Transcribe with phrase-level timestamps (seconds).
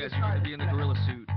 [0.00, 1.28] yes, you're gonna be in the gorilla suit.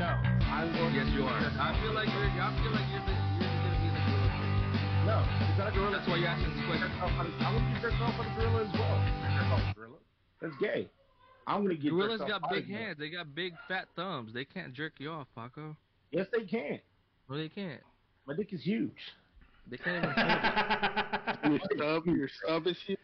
[0.00, 0.94] No, I'm going.
[0.96, 1.36] Yes, to you are.
[1.36, 2.32] I feel like you're.
[2.32, 3.04] I feel like you're.
[3.04, 5.04] The, you're gonna be in the gorilla suit.
[5.04, 5.92] No, it's not a gorilla.
[6.00, 6.88] That's why you're asking this question.
[6.96, 8.96] I'm gonna get jerked off by the gorilla as well.
[9.36, 10.00] Jerk gorilla.
[10.40, 10.88] That's gay.
[11.46, 11.90] I'm gonna get.
[11.92, 12.86] Gorillas jerked got off by big the gorilla.
[12.88, 12.98] hands.
[12.98, 14.32] They got big fat thumbs.
[14.32, 15.76] They can't jerk you off, Paco.
[16.10, 16.80] Yes, they can.
[17.28, 17.80] No, they can't.
[18.26, 18.96] My dick is huge.
[19.70, 21.38] They can't even hold it.
[21.44, 22.98] Your stub, your stub is huge.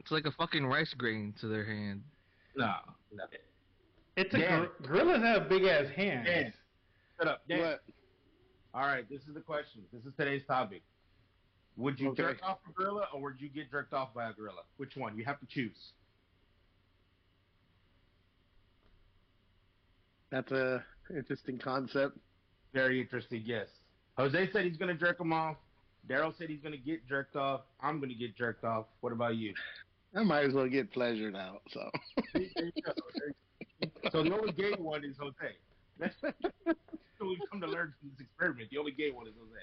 [0.00, 2.02] It's like a fucking rice grain to their hand.
[2.56, 2.74] No,
[3.14, 3.24] no.
[4.20, 4.58] It's a Dan.
[4.82, 6.26] gor- gorillas have big ass hands.
[6.26, 6.52] Dan,
[7.18, 7.42] shut up.
[7.48, 7.60] Dan.
[7.60, 7.82] What?
[8.74, 9.82] All right, this is the question.
[9.92, 10.82] This is today's topic.
[11.76, 12.22] Would you Okay.
[12.22, 14.62] jerk off a gorilla or would you get jerked off by a gorilla?
[14.76, 15.16] Which one?
[15.16, 15.92] You have to choose.
[20.30, 22.18] That's a interesting concept.
[22.72, 23.42] Very interesting.
[23.44, 23.68] Yes.
[24.16, 25.56] Jose said he's gonna jerk him off.
[26.08, 27.62] Daryl said he's gonna get jerked off.
[27.80, 28.86] I'm gonna get jerked off.
[29.00, 29.54] What about you?
[30.14, 31.62] I might as well get pleasured out.
[31.70, 31.90] So.
[32.34, 32.92] There you go.
[33.14, 33.49] There you go.
[34.12, 35.54] So the only gay one is Jose.
[35.98, 36.34] That's what
[37.20, 38.68] we've come to learn from this experiment.
[38.70, 39.60] The only gay one is Jose.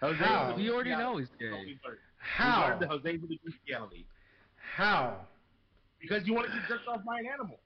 [0.00, 0.50] Jose How?
[0.50, 1.50] is the You already know he's gay.
[1.50, 1.78] we learned.
[1.84, 2.68] We How?
[2.68, 4.06] learned that Jose's the bestiality.
[4.76, 5.16] How?
[6.00, 7.58] Because you want to get jerked off by an animal.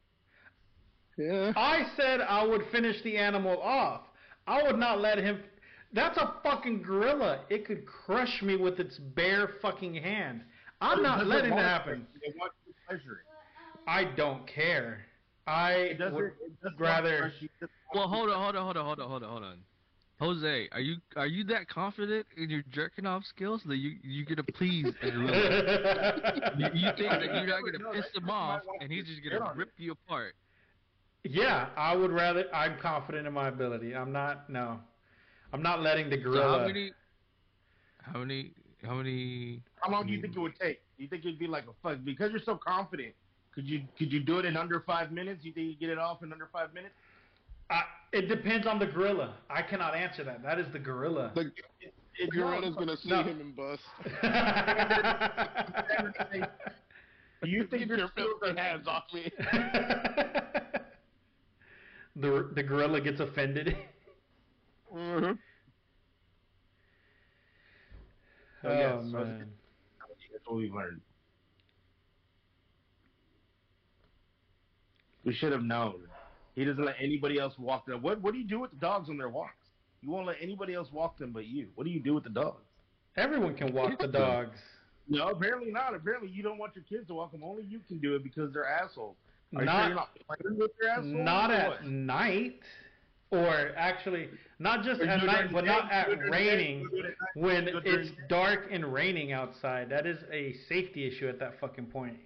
[1.16, 1.52] Yeah.
[1.56, 4.02] I said I would finish the animal off.
[4.46, 5.41] I would not let him.
[5.92, 7.41] That's a fucking gorilla.
[7.50, 10.42] It could crush me with its bare fucking hand.
[10.80, 12.06] I'm not letting that happen.
[12.22, 13.27] It wants to pleasure it.
[13.89, 15.06] I don't care.
[15.48, 16.14] I It doesn't.
[16.14, 17.10] would It rather.
[17.10, 17.48] want to crush you.
[17.48, 19.58] It just Well, hold on, hold on, hold on, hold on, hold on, hold on.
[20.20, 24.24] Jose, are you are you that confident in your jerking off skills that you you
[24.27, 25.06] gonna please a
[26.58, 29.70] you, you think that you're not gonna piss him off and he's just gonna rip
[29.77, 30.34] you apart?
[31.24, 32.44] yeah, I would rather.
[32.55, 33.94] I'm confident in my ability.
[33.94, 34.50] I'm not.
[34.50, 34.80] No,
[35.52, 36.58] I'm not letting the So gorilla.
[36.60, 36.92] how many?
[38.02, 38.55] How many?
[38.83, 39.62] How many?
[39.83, 40.80] How long do you think it would take?
[40.96, 41.98] You think it'd be like a fuck?
[42.05, 43.14] Because you're so confident.
[43.54, 45.44] Could you could you do it in under five minutes?
[45.44, 46.94] You think you get it off in under five minutes?
[47.70, 47.82] I,
[48.12, 49.34] it depends on the gorilla.
[49.50, 50.42] I cannot answer that.
[50.42, 51.32] That is the gorilla.
[51.34, 51.52] The
[52.20, 53.23] It, gorilla's gonna see no.
[53.23, 53.83] him and bust.
[57.42, 59.30] Do you think Get your your filthy hands off me.
[62.17, 63.77] the the gorilla gets offended.
[64.90, 65.33] Mm-hmm.
[68.62, 69.52] So, oh yes, man.
[70.33, 71.02] That's what we've learned.
[75.28, 76.08] We should have known.
[76.55, 78.00] He doesn't let anybody else walk them.
[78.00, 79.68] What What do you do with the dogs on their walks?
[80.00, 81.68] You won't let anybody else walk them but you.
[81.74, 82.64] What do you do with the dogs?
[83.14, 84.56] Everyone can walk the dogs.
[85.06, 85.94] No, apparently not.
[85.94, 87.42] Apparently you don't want your kids to walk them.
[87.44, 89.17] Only you can do it because they're assholes.
[89.55, 91.06] Are you Not- sure you're not playing with your assholes?
[91.14, 91.84] Not at what?
[91.84, 92.61] night,
[93.30, 96.48] or actually not just at night, but not at you do it during the day,
[96.48, 96.80] raining.
[96.80, 99.90] you do it at night, When you do it during it's dark and raining outside,
[99.90, 102.17] that is a safety issue at that fucking point.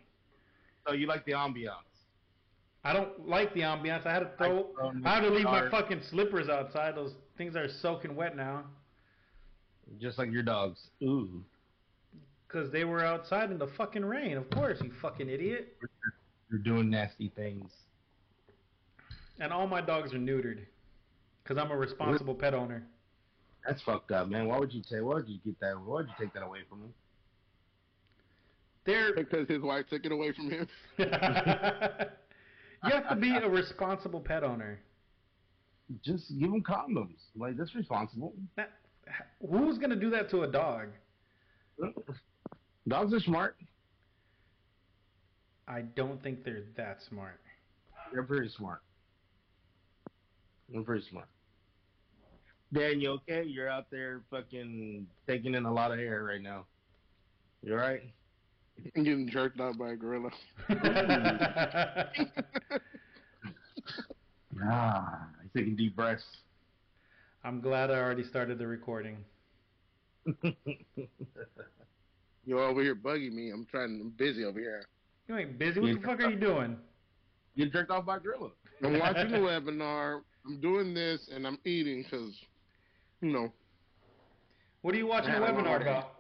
[0.86, 1.91] So you like the ambiance.
[2.84, 4.06] I don't like the ambiance.
[4.06, 4.66] I had to throw.
[4.82, 6.97] um, I had to leave my fucking slippers outside.
[6.97, 8.65] Those things are soaking wet now
[10.00, 10.81] Just like your dogs.
[11.03, 11.44] Ooh.
[12.47, 14.37] because they were outside in the fucking rain.
[14.37, 15.76] Of course, you fucking idiot.
[16.50, 17.71] You're doing nasty things.
[19.41, 20.59] And all my dogs are neutered
[21.42, 22.84] because I'm a responsible pet owner.
[23.66, 24.48] That's fucked up, man.
[24.48, 25.00] Why would you say?
[25.00, 25.78] Why would you get that?
[25.78, 26.94] Why would you take that away from him?
[28.84, 30.69] They're Because his wife took it away from him.
[32.84, 34.81] you have to be a responsible pet owner.
[36.04, 37.19] Just give them condoms.
[37.37, 38.34] Like that's responsible.
[38.56, 38.70] That,
[39.48, 40.88] who's gonna do that to a dog?
[42.88, 43.56] Dogs are smart.
[45.69, 47.41] I don't think they're that smart.
[48.12, 48.82] They're very smart.
[50.69, 51.28] They're very smart.
[52.72, 53.44] Dan, you okay?
[53.44, 56.65] You're out there fucking taking in a lot of air right now.
[57.62, 58.03] You alright?
[58.94, 60.31] And getting jerked out by a gorilla.
[64.65, 66.22] Ah, he's taking deep breaths.
[67.42, 69.25] I'm glad I already started the recording.
[72.44, 73.50] You're over here bugging me.
[73.50, 73.98] I'm trying.
[74.00, 74.87] I'm busy over here.
[75.26, 75.81] You ain't busy.
[75.81, 76.76] What the fuck are you doing?
[77.56, 78.51] Get jerked off by a gorilla.
[78.84, 80.21] I'm watching the webinar.
[80.47, 82.34] I'm doing this, and I'm eating because,
[83.21, 83.53] you know,
[84.83, 86.16] What are you watching a Yeah, I webinar about?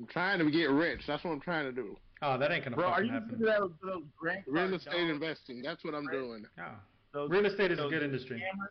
[0.00, 1.02] I'm trying to get rich.
[1.06, 1.94] That's what I'm trying to do.
[2.22, 3.28] Oh, that ain't gonna Bro, are fucking you happen.
[3.38, 5.62] listening to that, those Grant Real Cardone- estate investing.
[5.62, 6.12] That's what I'm Right.
[6.16, 6.46] doing.
[6.58, 6.74] Oh.
[7.12, 8.40] those- Real estate is a good industry.
[8.40, 8.68] scammers?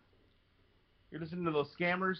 [1.11, 2.17] You're listening to those scammers?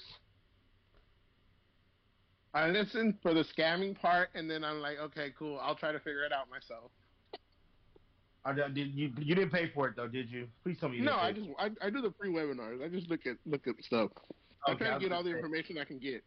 [2.53, 5.59] I listen for the scamming part, and then I'm like, okay, cool.
[5.59, 6.91] I'll try to figure it out myself.
[8.45, 10.47] Or did you you didn't pay for it though, did you?
[10.63, 12.83] Please tell me you No, didn't I just I, I do the free webinars.
[12.83, 14.11] I just look at look at stuff.
[14.65, 16.23] I Okay, try to get all the gonna information I can get.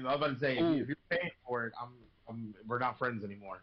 [0.00, 0.74] I was about to say, if, Ooh.
[0.74, 1.90] you, if you're paying for it, I'm,
[2.28, 3.62] I'm, we're not friends anymore.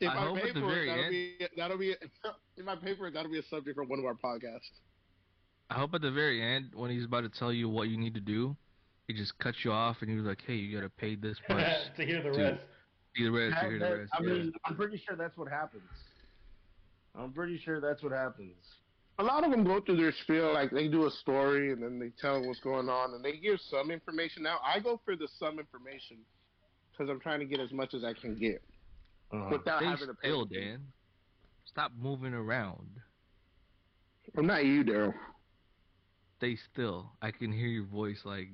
[0.00, 1.90] If I I, pay for it, that'll end- be that'll be
[2.56, 4.80] if I pay for it, that'll be a subject for one of our podcasts.
[5.70, 8.14] I hope at the very end, when he's about to tell you what you need
[8.14, 8.56] to do,
[9.06, 11.64] he just cuts you off and he's like, "Hey, you gotta pay this much
[11.96, 12.38] to hear the Dude.
[12.38, 12.64] rest.
[13.16, 14.32] See the rest, to hear the rest." I yeah.
[14.32, 15.84] mean, I'm pretty sure that's what happens.
[17.14, 18.56] I'm pretty sure that's what happens.
[19.18, 21.98] A lot of them go through their spiel, like they do a story and then
[21.98, 24.42] they tell what's going on, and they give some information.
[24.42, 26.18] Now I go for the some information
[26.90, 28.62] because I'm trying to get as much as I can get
[29.30, 29.48] Uh-huh.
[29.52, 30.28] without having to pay.
[30.28, 30.80] still, Dan.
[31.66, 32.88] Stop moving around.
[34.36, 35.14] I'm not you, Daryl.
[36.38, 37.12] Stay still.
[37.22, 38.48] I can hear your voice like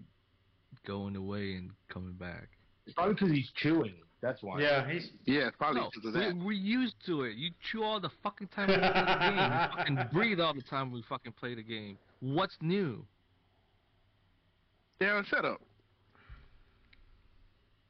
[0.87, 2.49] going away and coming back.
[2.87, 3.95] It's probably because he's chewing.
[4.21, 4.61] That's why.
[4.61, 5.11] Yeah, he's.
[5.27, 6.37] Yeah, it's probably No, because of we, that.
[6.45, 7.37] we're used to it.
[7.37, 9.35] You chew all the fucking time we play the game.
[9.35, 11.97] You fucking breathe all the time we fucking play the game.
[12.21, 13.05] What's new?
[15.01, 15.61] Daryl, shut up.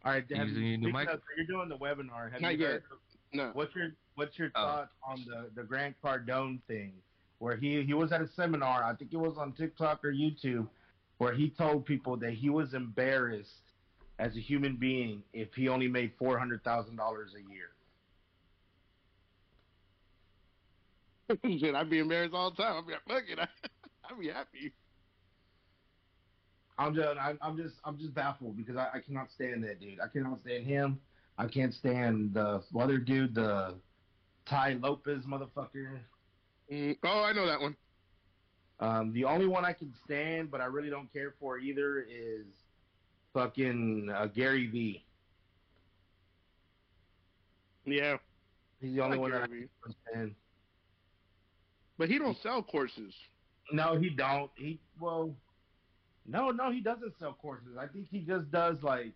[0.04, 0.24] All right.
[0.36, 1.08] Have Using you, your new speaking mic?
[1.08, 2.30] of- you're doing the webinar.
[2.32, 2.70] Have Not you yet.
[2.72, 2.82] heard-
[3.32, 3.50] No.
[3.54, 4.60] What's your What's your Oh.
[4.66, 6.92] thoughts on the the Grant Cardone thing,
[7.38, 8.82] where he he was at a seminar?
[8.82, 10.68] I think it was on TikTok or YouTube,
[11.18, 13.67] where he told people that he was embarrassed
[14.18, 17.70] as a human being if he only made four hundred thousand dollars a year.
[21.60, 22.76] Shit, I'd be embarrassed all the time.
[22.78, 23.38] I'd be like, fuck it.
[24.10, 24.72] I'd be happy.
[26.78, 30.00] I'm just I'm, I'm just I'm just baffled because I, I cannot stand that dude.
[30.00, 31.00] I cannot stand him.
[31.36, 33.74] I can't stand the other dude, the
[34.46, 36.00] Tai Lopez motherfucker.
[36.72, 37.76] Mm, oh, I know that one.
[38.80, 42.46] Um, the only one I can stand, but I really don't care for either, is
[43.32, 45.04] fucking uh, Gary V.
[47.86, 48.18] Yeah,
[48.80, 50.34] He's the only I one that I Gary can stand.
[51.96, 53.14] but he don't sell courses.
[53.72, 54.50] No, he don't.
[54.56, 55.34] He well,
[56.26, 57.76] no, no, he doesn't sell courses.
[57.78, 59.12] I think he just does like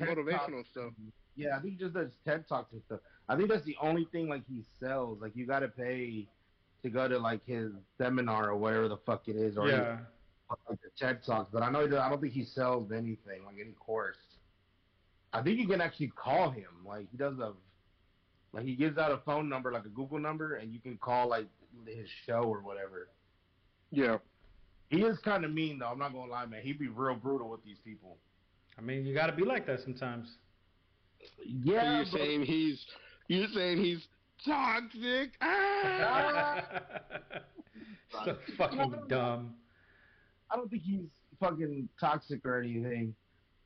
[0.00, 0.70] Motivational Talks.
[0.70, 0.92] stuff.
[1.34, 3.00] Yeah, I think he just does TED talks and stuff.
[3.28, 5.20] I think that's the only thing like he sells.
[5.20, 6.26] Like you got to pay
[6.82, 9.98] to go to like his seminar or whatever the fuck it is, or Yeah.
[10.68, 11.50] Like the TED talks.
[11.52, 14.16] But I know he I don't think he sells anything like any course.
[15.32, 16.68] I think you can actually call him.
[16.86, 17.52] Like he does a,
[18.52, 21.28] like he gives out a phone number, like a Google number, and you can call
[21.28, 21.46] like
[21.86, 23.08] his show or whatever.
[23.90, 24.18] Yeah.
[24.88, 25.88] He is kind of mean though.
[25.88, 26.62] I'm not gonna lie, man.
[26.62, 28.16] He'd be real brutal with these people.
[28.78, 30.28] I mean, you got to be like that sometimes.
[31.44, 32.86] Yeah, so you're but- saying he's
[33.28, 34.06] you're saying he's
[34.44, 35.32] toxic.
[35.40, 36.62] Ah!
[38.24, 39.54] so fucking dumb.
[40.50, 41.06] I don't think he's
[41.40, 43.14] fucking toxic or anything.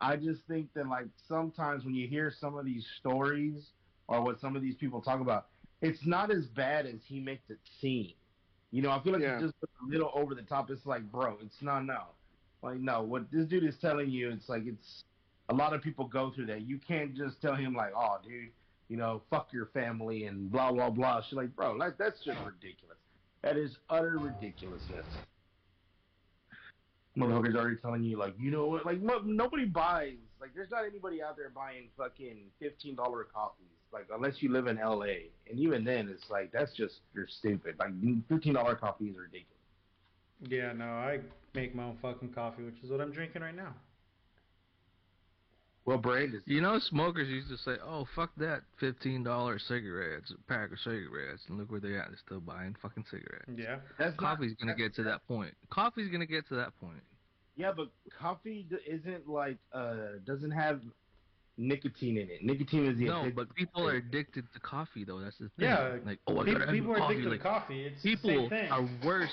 [0.00, 3.70] I just think that like sometimes when you hear some of these stories
[4.08, 5.48] or what some of these people talk about,
[5.82, 8.12] it's not as bad as he makes it seem.
[8.70, 9.34] You know, I feel like Yeah.
[9.34, 10.70] it's just a little over the top.
[10.70, 12.04] It's like, bro, it's not no.
[12.62, 15.04] Like no, what this dude is telling you, it's like it's
[15.48, 16.62] a lot of people go through that.
[16.62, 18.50] You can't just tell him like, oh, dude,
[18.88, 21.22] you know, fuck your family and blah blah blah.
[21.22, 22.96] She's like, bro, like that's just ridiculous.
[23.42, 25.06] That is utter ridiculousness.
[27.18, 28.86] Motherfuckers already telling you like, you know what?
[28.86, 30.14] Like mo- nobody buys.
[30.40, 33.66] Like there's not anybody out there buying fucking fifteen dollar coffees.
[33.92, 35.30] Like unless you live in L.A.
[35.48, 37.76] And even then, it's like that's just you're stupid.
[37.78, 37.90] Like
[38.28, 39.56] fifteen dollar coffee is ridiculous.
[40.48, 41.20] Yeah, no, I
[41.54, 43.74] make my own fucking coffee, which is what I'm drinking right now.
[45.90, 46.42] What brand is?
[46.46, 50.78] You know, smokers used to say, "Oh, fuck that, fifteen dollars cigarettes, a pack of
[50.81, 52.08] cigarettes," and look where they're at.
[52.08, 53.50] They're still buying fucking cigarettes.
[53.56, 53.81] Yeah.
[53.98, 55.52] That's not- Coffee's gonna get to that point.
[55.70, 57.02] Coffee's gonna get to that point.
[57.56, 60.80] Yeah, but coffee isn't like uh doesn't have
[61.56, 62.44] nicotine in it.
[62.44, 65.18] Nicotine is the No, but people are addicted to coffee, though.
[65.20, 65.66] That's the thing.
[65.68, 67.14] Yeah, like oh, I People, gotta have people are coffee.
[67.14, 67.85] addicted like, to coffee.
[67.87, 68.70] It's the people same thing.
[68.70, 69.30] are worse.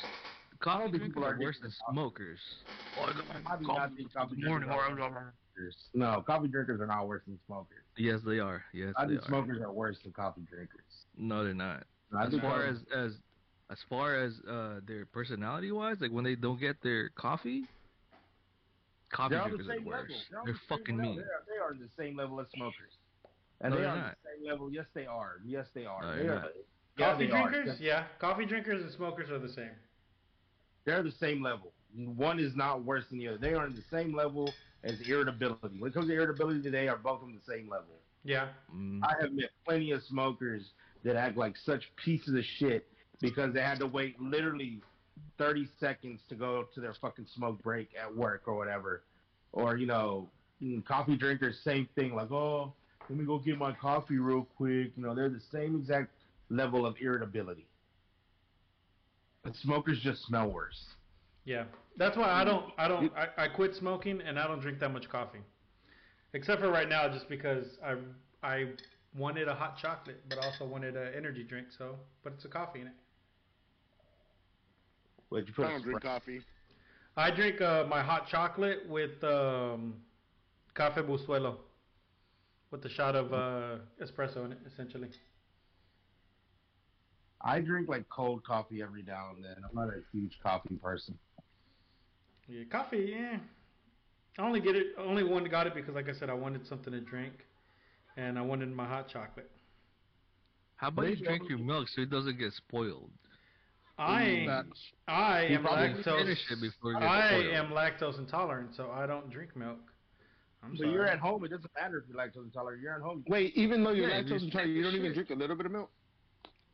[0.60, 1.94] Coffee people are are worse than coffee.
[1.94, 2.40] smokers.
[3.00, 4.70] Oh, I got my I do not coffee coffee in the morning.
[5.58, 6.16] Drinkers are drinkers.
[6.16, 7.84] No, coffee drinkers are not worse than smokers.
[7.98, 8.64] Yes, they are.
[8.74, 10.82] Yes, I think smokers are worse than coffee drinkers.
[11.18, 11.84] No, they're not.
[12.18, 13.12] I as far as as
[13.70, 17.66] as far as uh their personality wise, like when they don't get their coffee,
[19.12, 20.06] coffee they're on the drinkers are same level.
[20.08, 20.24] worse.
[20.32, 21.12] They're, They're the fucking level.
[21.16, 21.18] mean.
[21.18, 22.92] They are, they are the same level as smokers.
[23.60, 24.16] And No, they they're not.
[24.24, 24.72] the same level.
[24.72, 25.38] Yes, they are.
[25.44, 26.02] Yes, they are.
[26.02, 26.52] No, they they're not.
[26.98, 27.50] Yeah, Coffee they are.
[27.50, 27.80] drinkers?
[27.80, 28.04] Yeah.
[28.20, 29.72] Coffee drinkers and smokers are the same.
[30.86, 31.74] They're the same level.
[31.96, 33.38] One is not worse than the other.
[33.38, 34.54] They are on the same level
[34.84, 35.80] as irritability.
[35.80, 37.96] When it comes to irritability, they are both on the same level.
[38.24, 38.48] Yeah.
[38.76, 39.02] Mm.
[39.04, 40.64] I have met plenty of smokers
[41.04, 42.88] that act like such pieces of shit
[43.22, 44.82] because they had to wait literally
[45.38, 49.04] 30 seconds to go to their fucking smoke break at work or whatever.
[49.54, 50.30] Or, you know,
[50.62, 52.16] mm, coffee drinkers, same thing.
[52.16, 52.74] Like, oh,
[53.10, 54.92] let me go get my coffee real quick.
[54.96, 56.12] You know, they're the same exact
[56.50, 57.66] level of irritability.
[59.44, 60.78] But smokers just smell worse.
[61.48, 61.64] Yeah.
[61.96, 64.92] That's why I don't I don't I, I quit smoking and I don't drink that
[64.92, 65.40] much coffee.
[66.34, 67.96] Except for right now just because I
[68.44, 68.66] I
[69.18, 71.68] wanted a hot chocolate, but also wanted an energy drink.
[71.76, 72.94] So, but it's a coffee in it.
[75.30, 76.42] What'd you put I a don't drink coffee.
[77.16, 79.96] I drink uh, my hot chocolate with um,
[80.76, 81.56] cafe Bustelo,
[82.72, 85.10] with a shot of uh, espresso in it, essentially.
[87.42, 89.56] I drink like cold coffee every now and then.
[89.58, 91.18] I'm not a huge coffee person.
[92.48, 93.14] Yeah, coffee.
[93.18, 93.38] Yeah,
[94.38, 94.88] I only get it.
[94.98, 97.34] I only one got it because, like I said, I wanted something to drink,
[98.16, 99.52] and I wanted my hot chocolate.
[100.78, 103.10] How about you drink your milk so it doesn't get spoiled?
[104.00, 104.46] I
[105.08, 106.38] I am lactose.
[106.52, 107.46] it before it gets I spoiled.
[107.56, 109.80] am lactose intolerant, so I don't drink milk.
[110.64, 110.92] I'm But sorry.
[110.92, 111.44] you're at home.
[111.46, 112.82] It doesn't matter if you're lactose intolerant.
[112.82, 113.24] You're at home.
[113.28, 115.66] Wait, even though you're Yeah, lactose intolerant, you don't the even drink a little bit
[115.66, 115.90] of milk.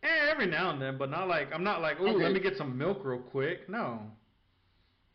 [0.04, 2.24] Eh, every now and then, but not like I'm not like, ooh, Okay.
[2.24, 3.70] let me get some milk real quick.
[3.70, 4.12] No.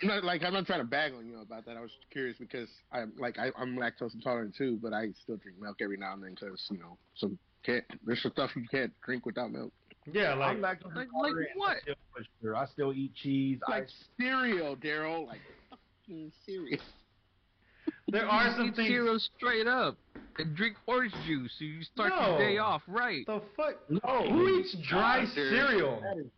[0.02, 1.76] I'm not like I'm not trying to bag on you about that.
[1.76, 5.60] I was curious because I'm like I, I'm lactose intolerant too, but I still drink
[5.60, 8.92] milk every now and then because you know some can't there's some stuff you can't
[9.04, 9.72] drink without milk.
[10.10, 11.48] Yeah, like I'm lactose like- intolerant.
[11.52, 12.26] and like I still push.
[12.56, 13.58] I still eat cheese.
[13.66, 13.88] I Like
[14.18, 15.26] cereal, Daryl.
[15.26, 15.40] Like
[15.70, 16.78] fucking cereal.
[18.08, 18.88] there You are just some eat things.
[18.88, 19.96] cereal straight up
[20.38, 22.28] and drink orange juice so you start No.
[22.28, 23.26] your day off right.
[23.26, 23.74] The fuck?
[23.90, 24.30] no.
[24.30, 26.00] Who eats dry God, cereal?
[26.02, 26.30] That is-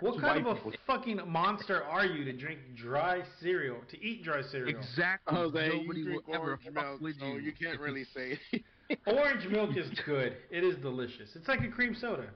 [0.00, 0.72] What That's kind of a people.
[0.86, 3.78] fucking monster are you to drink dry cereal?
[3.90, 4.78] To eat dry cereal?
[4.78, 5.36] Exactly.
[5.36, 7.40] Oh, Jose, Nobody you drink will ever orange fuck milk, with so you.
[7.40, 8.38] you can't really say.
[9.06, 10.36] Orange milk is good.
[10.50, 11.30] It is delicious.
[11.34, 12.28] It's like a cream soda.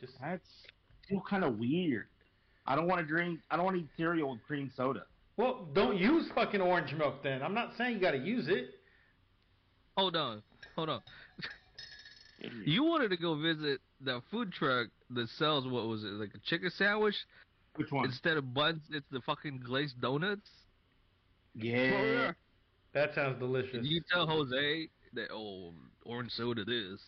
[0.00, 0.48] Just That's
[1.04, 2.06] still kind of weird.
[2.66, 3.40] I don't want to drink.
[3.50, 5.02] I don't want to eat cereal with cream soda.
[5.36, 7.42] well, don't use fucking orange milk then.
[7.42, 8.70] I'm not saying you got to use it.
[9.96, 10.42] Hold on,
[10.74, 11.00] hold on.
[12.64, 16.38] You wanted to go visit the food truck that sells what was it, like a
[16.48, 17.14] chicken sandwich?
[17.76, 18.06] Which one?
[18.06, 20.48] Instead of buns, it's the fucking glazed donuts.
[21.54, 22.30] yeah.
[22.30, 22.32] Oh,
[22.94, 23.72] that sounds delicious.
[23.72, 25.72] Can you tell Jose that oh
[26.04, 27.00] orange soda this?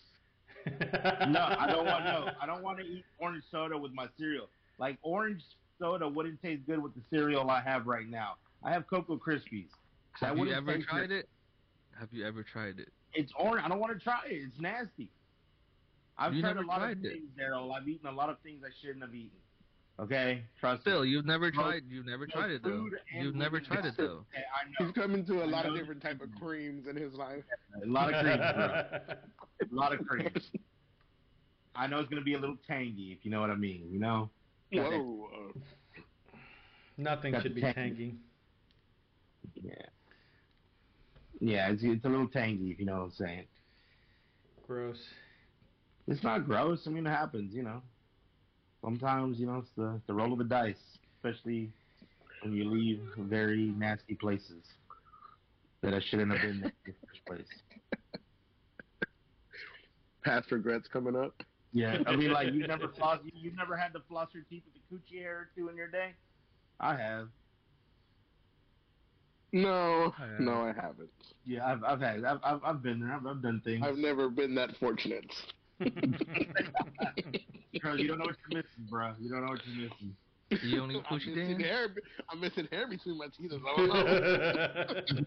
[1.28, 2.28] no, I don't want no.
[2.40, 4.48] I don't want to eat orange soda with my cereal.
[4.78, 5.42] Like orange
[5.78, 8.36] soda wouldn't taste good with the cereal I have right now.
[8.62, 9.66] I have Cocoa Krispies.
[10.20, 11.18] That Have you ever tried good.
[11.18, 11.28] it?
[11.98, 12.88] Have you ever tried it?
[13.12, 13.62] It's orange.
[13.64, 14.36] I don't want to try it.
[14.36, 15.08] It's nasty.
[16.16, 17.12] I've You tried a lot tried of it.
[17.12, 17.74] things, Daryl.
[17.74, 19.38] I've eaten a lot of things I shouldn't have eaten.
[19.98, 21.10] Okay, trust Still, me.
[21.10, 21.84] you've never tried.
[21.88, 22.88] You've never both tried it though.
[23.16, 24.24] You've never tried it though.
[24.32, 24.86] Okay, I know.
[24.86, 27.44] He's coming to a I lot of different type of creams in his life.
[27.82, 29.68] A lot of creams, bro.
[29.70, 30.50] A lot of creams.
[31.76, 33.88] I know it's gonna be a little tangy, if you know what I mean.
[33.92, 34.30] You know.
[34.72, 35.52] Whoa.
[36.96, 37.74] Nothing Got should be tangy.
[37.74, 38.14] tangy.
[39.62, 39.86] Yeah.
[41.40, 43.46] Yeah, it's it's a little tangy, if you know what I'm saying.
[44.66, 44.98] Gross.
[46.06, 46.86] It's not gross.
[46.86, 47.54] I mean, it happens.
[47.54, 47.82] You know.
[48.82, 51.72] Sometimes you know it's the the roll of the dice, especially
[52.42, 54.62] when you leave very nasty places
[55.80, 57.62] that I shouldn't have been in the first place.
[60.22, 61.42] Past regrets coming up.
[61.72, 64.64] Yeah, I mean, like you never floss, you, you've never had to floss your teeth
[64.66, 66.14] with a coochie hair or two in your day.
[66.78, 67.28] I have.
[69.52, 71.10] No, Uh, no, I haven't.
[71.44, 73.12] Yeah, I've I've had I've I've, I've been there.
[73.14, 73.84] I've, I've done things.
[73.86, 75.32] I've never been that fortunate.
[77.82, 79.12] Bro, you don't know what you're missing, bro.
[79.20, 80.16] You don't know what you're missing.
[80.62, 81.60] You only I'm coochie missing Dan?
[81.60, 81.88] hair.
[82.30, 83.52] I'm missing hair between my teeth.
[83.52, 85.10] I don't.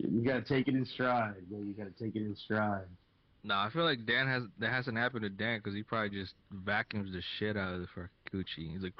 [0.00, 1.58] You gotta take it in stride, bro.
[1.58, 2.86] You gotta take it in stride.
[3.42, 6.34] Nah, I feel like Dan has that hasn't happened to Dan because he probably just
[6.52, 8.72] vacuums the shit out of the fucking Gucci.
[8.72, 8.94] He's like,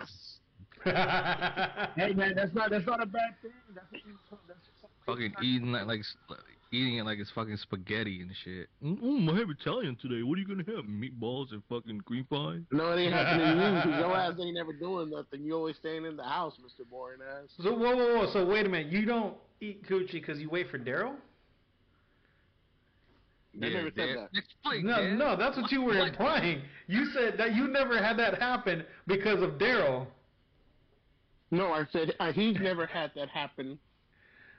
[1.94, 3.52] Hey man, that's not that's not a bad thing.
[3.74, 4.58] That's, what you, that's
[5.06, 6.16] fucking eating like, like s-
[6.70, 8.68] eating it like it's fucking spaghetti and shit.
[8.84, 10.22] Mm, I have Italian today.
[10.22, 10.84] What are you gonna have?
[10.86, 12.58] Meatballs and fucking green pie?
[12.70, 15.42] no, it ain't happening to you because your ass ain't never doing nothing.
[15.44, 17.48] You always staying in the house, Mister Boring Ass.
[17.62, 18.32] so whoa, whoa, whoa.
[18.32, 18.92] So wait a minute.
[18.92, 21.14] You don't eat coochie because you wait for Daryl?
[23.60, 24.28] I never said that.
[24.34, 25.18] Explain, No, Dan.
[25.18, 25.36] no.
[25.36, 26.08] That's what you were What?
[26.08, 26.62] implying.
[26.86, 30.06] You said that you never had that happen because of Daryl.
[31.50, 33.78] No, I said uh, he's never had that happen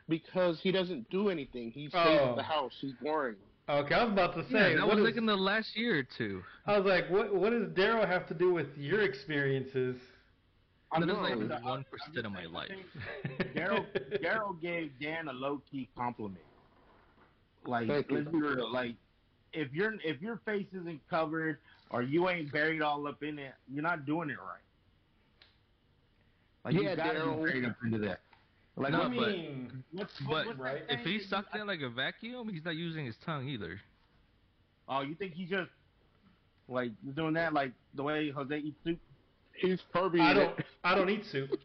[0.10, 1.72] because he doesn't do anything.
[1.72, 2.30] He stays Oh.
[2.32, 2.44] at the oh.
[2.44, 2.74] house.
[2.82, 3.36] He's boring.
[3.70, 4.50] Okay, I was about to say.
[4.52, 4.76] Yeah, say.
[4.78, 6.42] that was is- like in the last year or two.
[6.66, 7.34] I was like, what?
[7.34, 9.96] What does Daryl have to do with your experiences?
[10.92, 11.86] I'm That is just like saying- one
[12.16, 12.72] I'm of my life.
[13.56, 13.86] Daryl
[14.24, 16.42] Daryl gave Dan a low key compliment.
[17.68, 18.72] Like Thank let's be real.
[18.72, 18.96] Like
[19.54, 21.60] if your if your face isn't covered
[21.92, 24.64] or you ain't buried all up in it, you're not doing it right.
[26.66, 27.36] Like Yeah, you gotta Daryl.
[27.44, 28.22] be buried up into that.
[28.80, 29.36] Like No, I what, but-
[29.92, 32.76] what's, But what's right, if saying he's that you- sucking like a vacuum, he's not
[32.76, 33.80] using his tongue either.
[34.88, 35.70] Oh, you think he's just
[36.68, 38.98] like doing that like the way Jose eats soup?
[39.54, 40.22] He's Furby.
[40.22, 40.60] I don't.
[40.84, 41.52] I don't eat soup.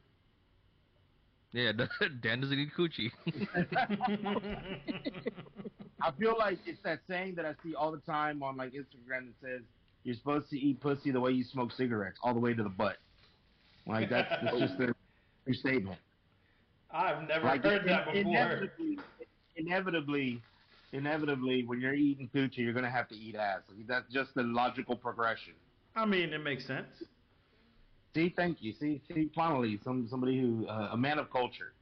[1.56, 1.70] Yeah,
[2.20, 3.12] Dan doesn't eat coochie.
[6.02, 9.26] I feel like it's that saying that I see all the time on like Instagram
[9.28, 9.60] that says
[10.02, 12.68] you're supposed to eat pussy the way you smoke cigarettes, all the way to the
[12.68, 12.96] butt.
[13.86, 14.94] Like that's, that's just their,
[15.44, 15.96] their statement.
[16.94, 18.20] I've never Like heard that before.
[18.20, 18.98] Inevitably,
[19.56, 20.42] inevitably,
[20.92, 23.62] inevitably, when you're eating coochie, you're gonna have to eat ass.
[23.68, 25.54] Like, that's just the logical progression.
[25.96, 27.02] I mean, it makes sense.
[28.14, 28.72] See, thank you.
[28.72, 31.74] See, see, finally, some somebody who uh, a man of culture.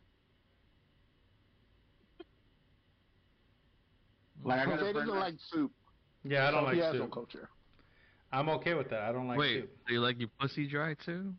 [4.43, 5.73] Like I got Jose a doesn't like soup.
[6.25, 7.13] Yeah, I don't so like he has no soup.
[7.13, 7.49] culture.
[8.33, 9.03] I'm okay with that.
[9.03, 9.71] I don't like Wait, soup.
[9.87, 11.35] do you like your pussy dry too?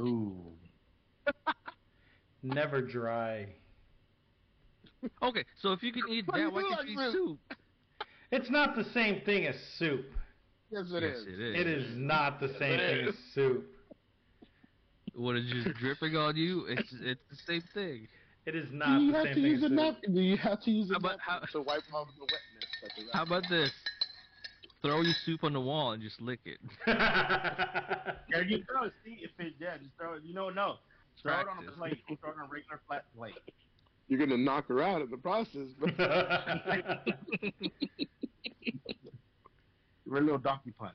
[0.00, 0.58] Ooh.
[2.42, 3.46] Never dry.
[5.22, 7.38] Okay, so if you can eat that, why can't you eat soup?
[7.50, 7.58] soup?
[8.30, 10.06] It's not the same thing as soup.
[10.70, 11.26] Yes, it yes, is.
[11.26, 11.60] it is.
[11.60, 13.08] It is not the same thing is.
[13.08, 13.66] as soup.
[15.14, 16.64] What is just dripping on you?
[16.68, 18.08] It's it's the same thing.
[18.46, 19.76] It is Do not you the have same to thing use as a soup.
[19.76, 20.14] napkin?
[20.14, 22.70] Do you have to use a How about- napkin how- to wipe off the wetness?
[22.82, 23.70] That's a How about this?
[24.82, 26.58] Throw your soup on the wall and just lick it.
[28.30, 28.90] There you go.
[29.04, 30.22] See if it yeah, just throw it.
[30.24, 30.76] You know, no.
[31.20, 32.02] Throw it on a plate.
[32.20, 33.34] Throw it on a regular flat plate.
[34.08, 35.96] You're gonna knock her out in the process, but
[40.04, 40.92] You're a little donkey punch.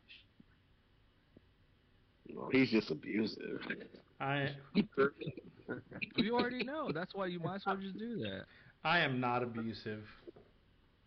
[2.30, 3.62] no, he's just abusive.
[4.20, 4.50] I
[6.16, 6.92] you already know.
[6.92, 8.46] That's why you might as well just do that.
[8.84, 10.04] I am not abusive.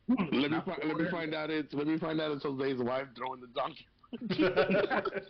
[0.08, 3.06] let me fi- let me find out it's let me find out it's Jose's wife
[3.16, 3.86] throwing the donkey.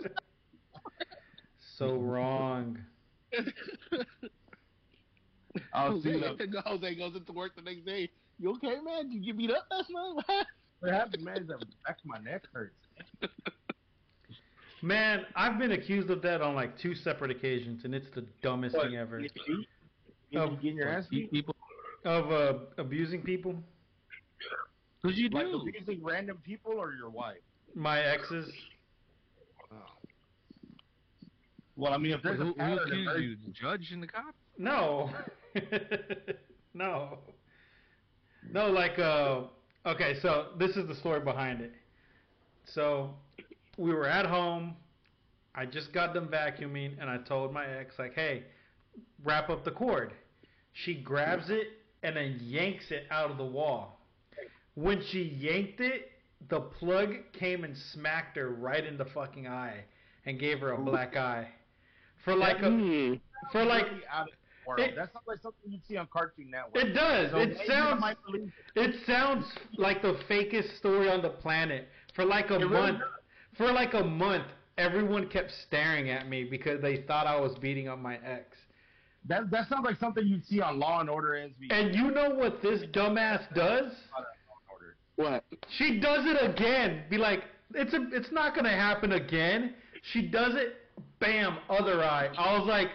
[1.78, 2.78] so wrong.
[5.74, 8.08] Oh, Jose, see, look, Jose goes into work the next day.
[8.38, 9.10] You okay, man?
[9.10, 10.46] Did you get beat up last night?
[10.78, 11.38] what happened, man?
[11.38, 12.76] Is the back of my neck hurts.
[14.82, 18.76] Man, I've been accused of that on like two separate occasions, and it's the dumbest
[18.76, 19.18] What, thing ever.
[19.20, 19.64] You you-
[20.30, 21.30] you Oh, getting your ass Eat beat?
[21.32, 21.56] people.
[22.04, 23.56] Of uh, abusing people,
[25.02, 25.60] Cause you Like do.
[25.68, 27.38] abusing random people or your wife?
[27.74, 28.48] my exes.
[29.72, 29.76] Oh.
[31.80, 33.36] Well, I mean, if Who, there's a who pattern, accused you?
[33.46, 34.34] The judge and the cop?
[34.58, 35.10] No,
[36.74, 37.18] no,
[38.52, 38.70] no.
[38.70, 39.44] Like, uh,
[39.86, 40.18] okay.
[40.20, 41.72] So this is the story behind it.
[42.66, 43.14] So
[43.78, 44.74] we were at home.
[45.54, 48.44] I just got done vacuuming, and I told my ex, like, "Hey,
[49.24, 50.12] wrap up the cord."
[50.72, 51.68] She grabs it
[52.02, 53.98] and then yanks it out of the wall.
[54.74, 56.10] When she yanked it,
[56.50, 59.84] the plug came and smacked her right in the fucking eye
[60.26, 61.48] and gave her a black eye.
[62.24, 63.20] For like a
[63.52, 64.80] for like really out of the world.
[64.80, 66.84] it- That's not like something you'd see on Cartoon Network.
[66.84, 67.30] it does.
[67.30, 68.16] So It sounds might
[68.76, 69.44] it sounds
[69.76, 71.88] like the fakest story on the planet.
[72.14, 73.08] For like a It month, does.
[73.56, 74.44] for like a month,
[74.78, 78.56] everyone kept staring at me because they thought I was beating up my ex.
[79.26, 81.70] That that sounds like something you'd see on Law and Order SVU.
[81.70, 83.92] And you know what this dumbass does?
[84.12, 84.96] Not on Law and Order.
[85.16, 85.44] What?
[85.78, 87.04] She does it again.
[87.10, 89.74] Be like, it's a, it's not gonna happen again.
[90.12, 90.76] She does it.
[91.20, 92.30] Bam, other eye.
[92.38, 92.88] I was like,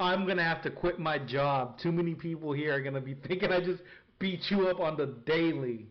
[0.00, 1.78] I'm gonna have to quit my job.
[1.78, 3.82] Too many people here are gonna be thinking I just
[4.18, 5.86] beat you up on the daily.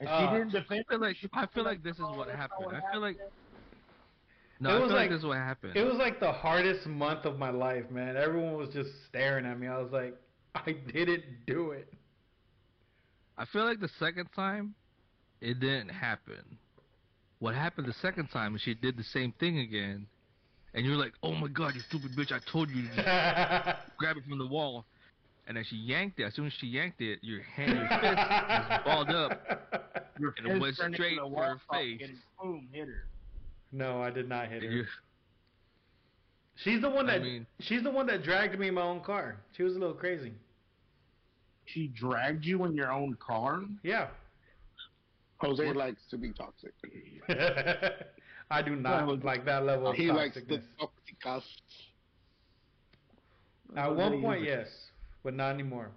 [0.00, 0.84] And Uh, she didn't defend.
[0.88, 2.72] I feel like I feel like this is Oh, what happened.
[2.76, 3.18] I feel like
[4.60, 5.76] no, It I was feel like, like- this is what happened.
[5.76, 8.16] It was like the hardest month of my life, man.
[8.16, 9.68] Everyone was just staring at me.
[9.68, 10.16] I was like,
[10.54, 11.92] I didn't do it.
[13.36, 14.74] I feel like the second time,
[15.40, 16.58] it didn't happen.
[17.40, 20.06] What happened the second time is she did the same thing again,
[20.74, 22.32] and you're like, "Oh my god, you stupid bitch!
[22.32, 22.96] I told you to just
[23.98, 24.84] grab it from the wall."
[25.46, 26.24] And then she yanked it.
[26.24, 30.46] As soon as she yanked it, your hand, your fist was balled up, Your And
[30.46, 32.00] it went straight into for her face.
[32.04, 33.04] And boom, hit her.
[33.72, 34.78] No, I did not hit and her.
[34.78, 34.84] you
[36.56, 39.00] She's the one I that mean- she's the one that dragged me in my own
[39.00, 39.36] car.
[39.56, 40.32] She was a little crazy.
[41.64, 43.62] She dragged you in your own car.
[43.82, 44.08] Yeah.
[45.40, 46.72] Jose likes to be toxic.
[48.50, 50.62] I do not Well, like that level of He likes the toxicness.
[51.24, 51.42] toxicas.
[53.76, 54.66] At one point, yes,
[55.22, 55.90] but not anymore.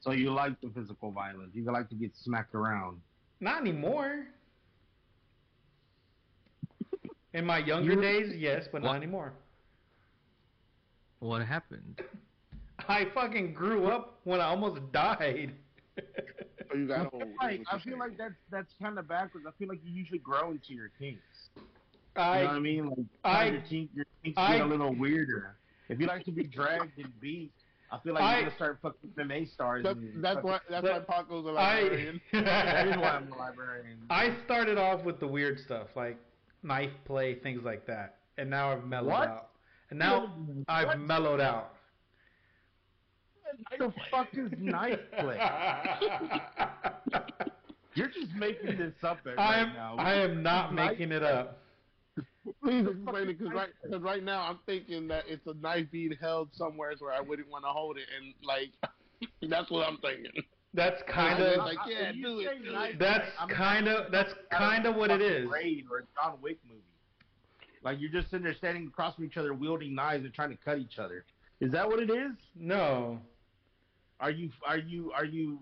[0.00, 1.50] So you like the physical violence.
[1.54, 3.00] You like to get smacked around.
[3.40, 4.26] Not anymore.
[7.34, 9.32] In my younger You- days, yes, but not anymore.
[11.18, 12.00] what happened?
[12.88, 15.52] I fucking grew up when I almost died.
[16.72, 17.22] So you got old.
[17.22, 17.98] is Like, I feel saying.
[17.98, 19.46] like that's that's kind of backwards.
[19.46, 21.22] I feel like you usually grow into your kinks.
[21.56, 21.62] You
[22.22, 22.88] I know what I mean?
[22.88, 25.56] Like I- your kinks, your kinks I- get a little weirder.
[25.88, 27.52] If you like to be dragged and beat,
[27.90, 29.82] I feel like I- you're gonna start fucking MMA stars.
[29.84, 30.60] That, and that's fucking- why.
[30.68, 32.20] That's But why Paco's a I librarian.
[32.32, 33.98] That is why I'm a librarian.
[34.10, 36.18] I started off with the weird stuff like
[36.62, 39.28] knife play, things like that, and now I've mellowed What?
[39.28, 39.48] out.
[39.90, 40.34] And now
[40.68, 41.74] I've mellowed out.
[43.78, 45.38] The fuck is knife play?
[47.94, 49.96] You're just making this up right I am now.
[49.98, 51.58] I am not making it up.
[52.62, 56.12] Please explain it, because right, cause right now I'm thinking that it's a knife being
[56.20, 58.70] held somewhere where I wouldn't want to hold it, and like
[59.48, 60.42] that's what I'm thinking.
[60.74, 62.72] That's kind of like, yeah, you do it, say do it.
[62.72, 65.48] knife that's kind of that's kind of what it is.
[65.48, 66.80] Raid or a John Wick movie.
[67.84, 70.56] Like you're just sitting there standing across from each other, wielding knives and trying to
[70.56, 71.24] cut each other.
[71.60, 72.32] Is that what it is?
[72.56, 73.20] No.
[74.22, 75.58] Are you are you are you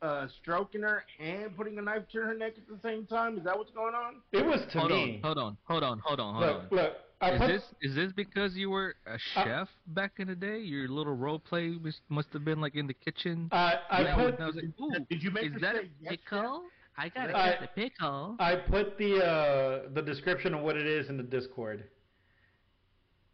[0.00, 3.36] uh, stroking her and putting a knife to her neck at the same time?
[3.36, 4.22] Is that what's going on?
[4.32, 5.20] It was to hold me.
[5.22, 6.78] on, hold on, hold on, hold on, hold look, on.
[6.78, 6.92] look.
[7.20, 10.34] I Is put, this is this because you were a Uh, chef back in the
[10.34, 10.58] day?
[10.60, 13.50] Your little role play was, must have been like in the kitchen.
[13.52, 15.80] I, I Yeah, put And I was like, ooh, Did you make is that say
[15.82, 16.62] a yes, pickle?
[16.96, 18.36] I gotta I- get the pickle.
[18.38, 21.84] I put the uh, the description of what it is in the Discord.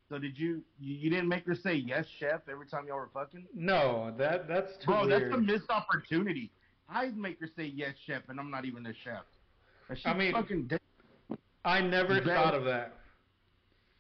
[0.09, 3.11] So did you, you you didn't make her say yes, chef every time y'all were
[3.13, 3.47] fucking?
[3.55, 5.23] No, that that's too Bro, weird.
[5.23, 6.51] that's a missed opportunity.
[6.89, 9.25] I'd make her say yes, chef, and I'm not even a chef.
[9.89, 10.81] That I mean- fucking dead.
[11.65, 12.33] I never Exactly.
[12.33, 12.95] thought of that.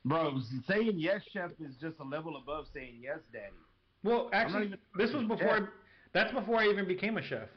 [0.04, 3.56] Bro, saying yes, chef is just a level above saying yes, daddy.
[4.04, 5.70] Well, actually, this was before.
[6.12, 7.48] That's before I even became a chef.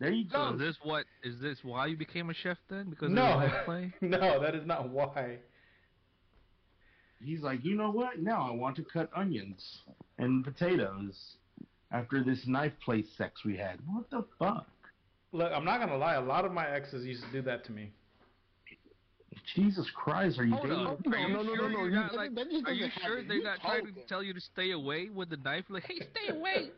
[0.00, 0.54] There you So go.
[0.54, 2.90] is this what is this why you became a chef then?
[2.90, 3.94] Because No, of play?
[4.00, 5.38] no, that is not why.
[7.24, 8.20] He's like, you know what?
[8.20, 9.80] Now I want to cut onions
[10.18, 11.36] and potatoes
[11.90, 13.78] after this knife play sex we had.
[13.86, 14.66] What the fuck?
[15.32, 16.14] Look, I'm not gonna lie.
[16.14, 17.90] A lot of my exes used to do that to me.
[19.56, 20.86] Jesus Christ, are you Hold dating?
[20.86, 21.04] up.
[21.06, 22.30] No, Are you no, no, sure no, no, you're you- like?
[22.66, 23.28] Are you sure happen.
[23.28, 25.64] they're You not trying to tell you to stay away with the knife?
[25.68, 26.70] Like, hey, stay away!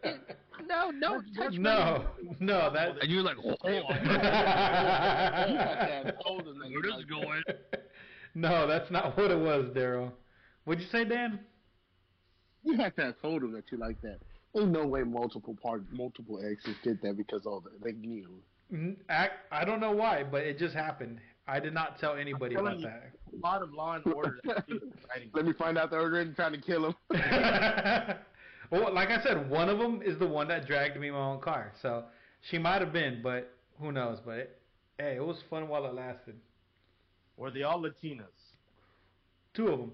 [0.67, 1.59] No, no, touch me.
[1.59, 2.07] No,
[2.41, 2.97] no, that.
[3.03, 4.09] And you're like, oh, You have to
[6.07, 7.43] have told them that where you this is like going?
[8.35, 10.11] no, that's not what it was, Daryl.
[10.67, 11.39] What'd you say, Dan?
[12.65, 14.19] You have to have told them that you like that.
[14.59, 18.27] Ain't no way multiple part, multiple exes did that because all the, they knew.
[19.53, 21.21] I don't know why, but it just happened.
[21.47, 23.13] I did not tell anybody I'm about telling that.
[23.33, 24.41] A lot of law and order.
[24.45, 25.31] that shit is exciting.
[25.33, 26.95] Let me find out the order and trying to kill him.
[28.73, 31.21] well, like I said, one of them is the one that dragged me in my
[31.21, 31.73] own car.
[31.81, 32.07] So
[32.51, 34.19] she might have been, but who knows?
[34.25, 34.61] But it,
[34.99, 36.35] hey, it was fun while it lasted.
[37.37, 38.25] Were they all Latinas?
[39.55, 39.93] Two of them.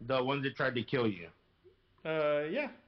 [0.00, 1.28] The ones that tried to kill you.
[2.04, 2.68] Uh, yeah.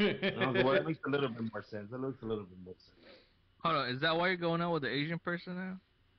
[0.00, 1.88] Okay, well, that makes a little bit more sense.
[1.92, 3.14] That makes a little bit more sense.
[3.62, 5.76] Hold on, is that why you're going out with the Asian person now?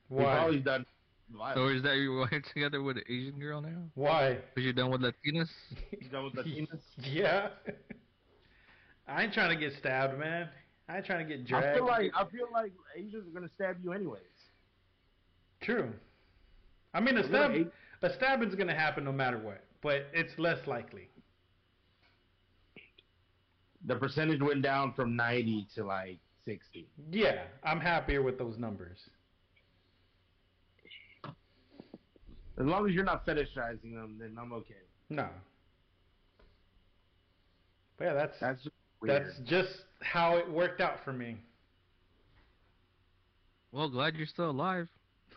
[0.09, 0.37] We've Why?
[0.39, 0.85] always done
[1.31, 1.59] violence.
[1.59, 3.83] Or is that you're going together with an Asian girl now?
[3.95, 4.37] Why?
[4.53, 5.49] Because you're done with Latinas?
[5.99, 6.79] You done with Latinas?
[7.03, 7.49] Yeah.
[9.07, 10.49] I ain't trying to get stabbed, man.
[10.87, 11.65] I ain't trying to get dragged.
[11.67, 14.21] I feel like I feel like Asians are gonna stab you anyways.
[15.61, 15.91] True.
[16.93, 17.71] I mean, a We're stab,
[18.01, 21.07] a stabbing's gonna happen no matter what, but it's less likely.
[23.85, 26.87] The percentage went down from ninety to like sixty.
[27.11, 28.97] Yeah, I'm happier with those numbers.
[31.23, 34.73] As long as you're not fetishizing them, then I'm okay.
[35.11, 35.27] No.
[37.99, 41.37] But yeah, that's That's just that's just how it worked out for me.
[43.71, 44.87] Well, glad you're still alive.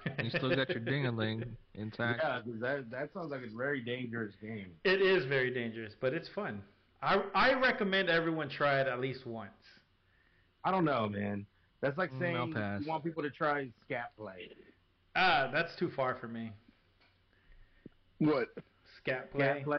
[0.22, 2.20] You still got your ding-a-ling intact.
[2.22, 4.72] yeah, 'cause that that sounds like a very dangerous game.
[4.84, 6.62] It is very dangerous, but it's fun.
[7.02, 9.52] I I recommend everyone try it at least once.
[10.64, 11.46] I don't know, man.
[11.80, 14.50] That's like Mm, saying I'll you want people to try scat play.
[15.14, 16.52] Ah, that's too far for me.
[18.18, 18.48] What?
[18.98, 19.44] Scat play.
[19.44, 19.78] Scat play.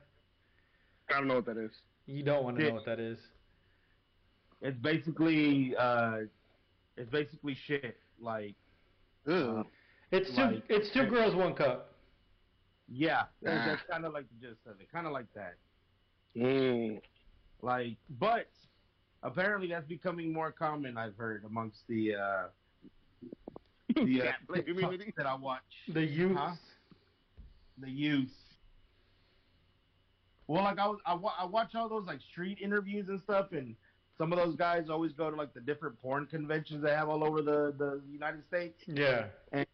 [1.10, 1.72] I don't know what that is.
[2.06, 3.18] You don't want to know what that is.
[4.62, 6.20] It's basically uh,
[6.98, 7.98] it's basically shit.
[8.22, 8.56] Like
[9.28, 9.66] Ugh.
[10.12, 10.42] It's two.
[10.42, 11.94] Like- it's two girls, one cup.
[12.88, 13.66] yeah, that's, Ah.
[13.68, 14.92] that's kind of like the gist of it.
[14.92, 15.56] Kind of like that.
[16.36, 17.02] Mm.
[17.62, 18.48] Like, but
[19.24, 20.98] apparently that's becoming more common.
[20.98, 22.48] I've heard amongst the uh,
[23.96, 25.14] the uh, Scat community.
[25.18, 25.62] that I watch.
[25.94, 26.38] The youth.
[26.38, 26.56] Huh?
[27.82, 28.30] the youth.
[30.48, 33.52] Well, like I was, I, wa- I watch all those like street interviews and stuff,
[33.52, 33.76] and
[34.18, 37.24] some of those guys always go to like the different porn conventions they have all
[37.24, 38.82] over the the United States.
[38.88, 39.26] Yeah.
[39.54, 39.66] I-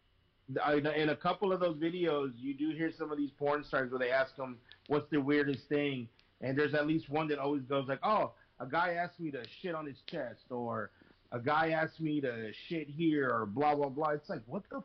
[0.48, 3.98] In a couple of those videos, you do hear some of these porn stars where
[3.98, 6.08] they ask them what's the weirdest thing,
[6.40, 9.42] and there's at least one that always goes like, "Oh, a guy asked me to
[9.60, 10.90] shit on his chest," or
[11.32, 14.10] "A guy asked me to shit here," or blah blah blah.
[14.10, 14.82] It's like, what the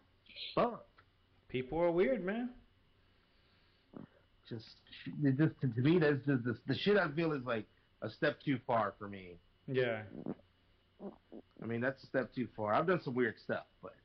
[0.55, 0.85] fuck?
[1.49, 2.49] People are weird, man.
[4.49, 4.65] just
[5.37, 7.65] just to me that's just the, the shit I feel is like
[8.01, 9.37] a step too far for me.
[9.67, 10.01] Yeah.
[11.61, 12.73] I mean that's a step too far.
[12.73, 13.95] I've done some weird stuff, but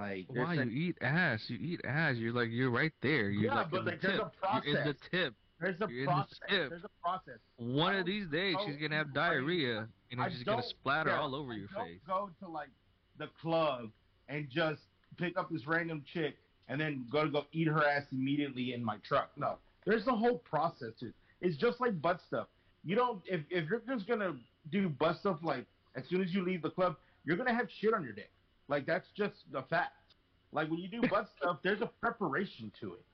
[0.00, 1.40] like Why you eat ass?
[1.48, 2.16] You eat ass.
[2.16, 3.30] You're like you're right there.
[3.30, 4.32] You're Yeah, like but in the there's tip.
[4.42, 5.34] a You're in the tip.
[5.60, 6.38] There's a You're in the process.
[6.48, 7.38] There's a process.
[7.56, 11.34] One of these days, she's gonna have diarrhea, and it's just gonna splatter yeah, all
[11.34, 12.00] over I your don't face.
[12.06, 12.70] Go to like
[13.18, 13.90] the club
[14.28, 14.80] and just
[15.18, 16.36] pick up this random chick
[16.68, 19.30] and then go to go eat her ass immediately in my truck.
[19.36, 21.14] No, there's a whole process to it.
[21.40, 22.48] It's just like butt stuff.
[22.84, 24.36] You don't if if you're just gonna
[24.70, 27.92] do butt stuff like as soon as you leave the club, you're gonna have shit
[27.92, 28.30] on your dick.
[28.70, 30.14] Like that's just a fact.
[30.52, 33.04] Like when you do butt stuff, there's a preparation to it.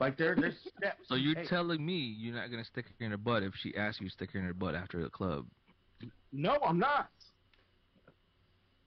[0.00, 1.02] Like there there's steps.
[1.08, 1.48] So you you're take.
[1.48, 4.12] telling me you're not gonna stick her in her butt if she asks you to
[4.12, 5.46] stick her in her butt after the club?
[6.32, 7.10] No, I'm not.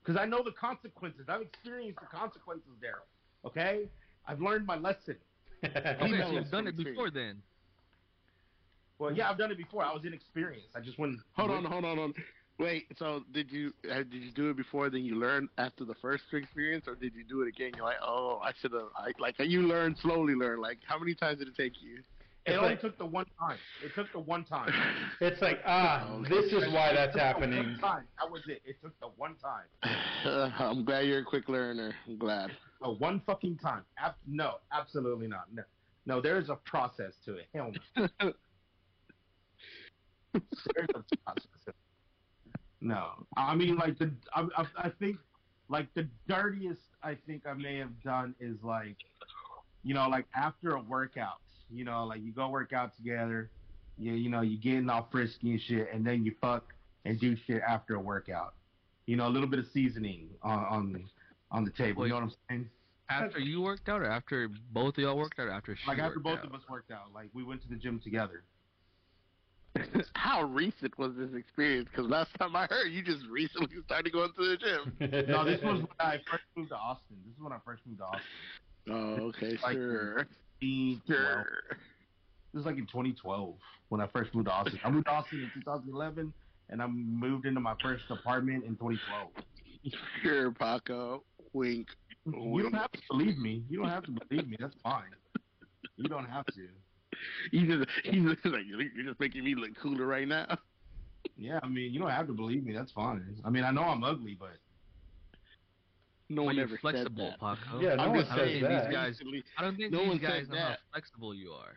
[0.03, 1.25] Because I know the consequences.
[1.29, 3.05] I've experienced the consequences, Daryl.
[3.45, 3.87] Okay?
[4.25, 5.15] I've learned my lesson.
[5.63, 7.41] Okay, Female so you've done it before then.
[8.99, 9.83] Well, yeah, I've done it before.
[9.83, 10.69] I was inexperienced.
[10.75, 11.19] I just wouldn't.
[11.33, 12.23] Hold on, hold on, hold on.
[12.59, 14.89] Wait, so did you uh, did you do it before?
[14.89, 17.71] Then you learned after the first experience, or did you do it again?
[17.75, 18.87] You're like, oh, I should have.
[18.95, 20.33] I, like you learn slowly.
[20.33, 20.59] Learn.
[20.59, 21.97] Like how many times did it take you?
[22.45, 23.57] It It's only like- took the one time.
[23.85, 24.71] It took the one time.
[25.21, 26.29] It's like, ah, Okay.
[26.29, 27.57] this is why that's It took the happening.
[27.57, 28.03] One time.
[28.19, 28.61] That was it.
[28.65, 29.65] It took the one time.
[30.59, 31.93] I'm glad you're a quick learner.
[32.07, 32.51] I'm glad.
[32.81, 33.83] Oh, one fucking time.
[33.99, 35.53] Ab- no, absolutely not.
[35.53, 35.63] No,
[36.05, 36.21] no.
[36.21, 37.47] There is a process to it.
[37.53, 38.07] Hell no.
[40.33, 41.73] There's a process.
[42.81, 44.11] No, I mean like the.
[44.33, 45.17] I, I, I think
[45.67, 48.97] like the dirtiest I think I may have done is like,
[49.83, 51.41] you know, like after a workout.
[51.69, 53.49] You know, like you go work out together.
[53.97, 57.35] You you know you getting all frisky and shit, and then you fuck and do
[57.35, 58.53] shit after a workout.
[59.05, 61.09] You know, a little bit of seasoning on on,
[61.51, 62.03] on the table.
[62.03, 62.69] You know what I'm saying?
[63.09, 65.99] After you worked out, or after both of y'all worked out, or after she Like
[65.99, 66.45] after both out?
[66.45, 68.43] of us worked out, like we went to the gym together.
[70.13, 71.87] How recent was this experience?
[71.91, 75.25] Because last time I heard, you just recently started going to the gym.
[75.29, 77.17] No, this was when I first moved to Austin.
[77.25, 78.21] This is when I first moved to Austin.
[78.89, 80.27] Oh, okay, Like- sure,
[80.61, 81.05] 2012.
[81.07, 81.45] sure.
[82.53, 83.55] This was like in 2012
[83.89, 84.79] when I first moved to Austin.
[84.83, 86.33] I moved to Austin in 2011,
[86.69, 89.29] and I moved into my first apartment in 2012.
[90.23, 91.23] Sure, Paco.
[91.53, 91.87] Wink.
[92.25, 93.63] You don't have to believe me.
[93.69, 94.57] You don't have to believe me.
[94.59, 95.03] That's fine.
[95.97, 96.67] You don't have to.
[97.51, 100.57] You just, he's just like, you're just making me look cooler right now.
[101.37, 102.73] Yeah, I mean, you don't have to believe me.
[102.73, 103.23] That's fine.
[103.45, 104.57] I mean, I know I'm ugly, but
[106.29, 107.57] No But one ever flexible, said that.
[107.57, 107.79] Paco.
[107.81, 109.07] Yeah, no I'm one just I says mean, saying, these guys.
[109.19, 110.79] recently- I don't think No these one guys said know how that.
[110.91, 111.73] flexible you are.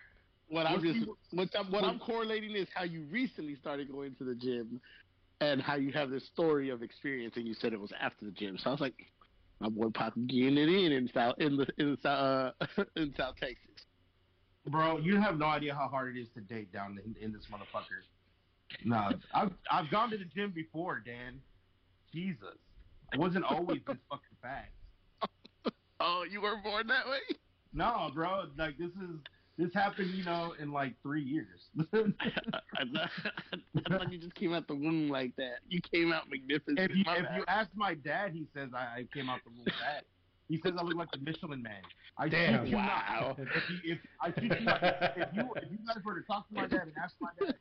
[0.49, 3.91] What I'm What just what I'm, what what- I'm correlating is how you recently started
[3.91, 4.81] going to the gym,
[5.41, 8.33] and how you have this story of experience, and you said it was after the
[8.33, 8.59] gym.
[8.59, 8.95] So I was like,
[9.61, 13.37] my boy Pop getting it in in South in the in South uh, in South
[13.37, 13.70] Texas.
[14.69, 17.43] Bro, you have no idea how hard it is to date down in, in this
[17.53, 18.03] motherfucker.
[18.85, 21.41] No, I've I've gone to the gym before, Dan.
[22.13, 22.59] Jesus,
[23.13, 24.69] I wasn't always this fucking fat.
[26.01, 27.37] Oh, you were born that way?
[27.73, 29.21] No, bro, like this is
[29.59, 31.61] this happened, you know, in like three years.
[31.79, 32.63] I, thought,
[33.77, 35.59] I thought you just came out the womb like that.
[35.69, 36.79] You came out magnificent.
[36.79, 39.67] if you if you ask my dad, he says I, I came out the womb
[39.67, 40.05] fat.
[40.51, 41.81] He says I look like the Michelin Man.
[42.19, 42.65] I Damn.
[42.65, 42.87] shit you not.
[42.87, 43.37] Wow.
[43.39, 46.49] If you, if I shit you not, if you if you guys were to talk
[46.49, 47.55] to my dad and ask my dad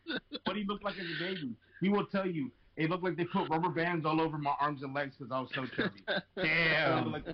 [0.46, 3.26] what he looked like as a baby, he will tell you it looked like they
[3.26, 6.04] put rubber bands all over my arms and legs because I was so chubby.
[6.36, 7.12] Damn.
[7.12, 7.26] like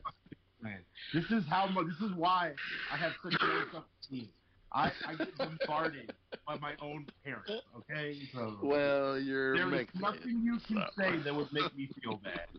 [0.62, 0.80] man.
[1.14, 1.86] This is how much.
[1.88, 2.54] This is why
[2.92, 4.28] I have such low self-esteem.
[4.74, 6.12] I, I get bombarded
[6.46, 7.50] by my own parents.
[7.78, 11.90] Okay, so well, you're there is nothing you can so- say that would make me
[12.04, 12.50] feel bad.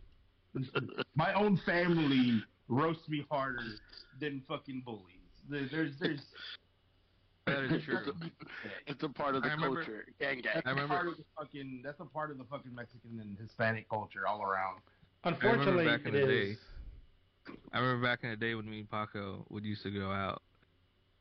[1.14, 3.62] My own family roasts me harder
[4.20, 5.02] than fucking bullies.
[5.48, 6.20] There's, there's.
[7.46, 7.98] That is true.
[8.88, 10.04] It's a part of the remember- culture.
[10.18, 10.52] Gang gang.
[10.54, 11.82] That's remember- part of the fucking.
[11.84, 14.80] That's a part of the fucking Mexican and Hispanic culture all around.
[15.24, 16.58] Unfortunately, back in the is.
[17.72, 20.42] I remember back in the day when me and Paco would used to go out,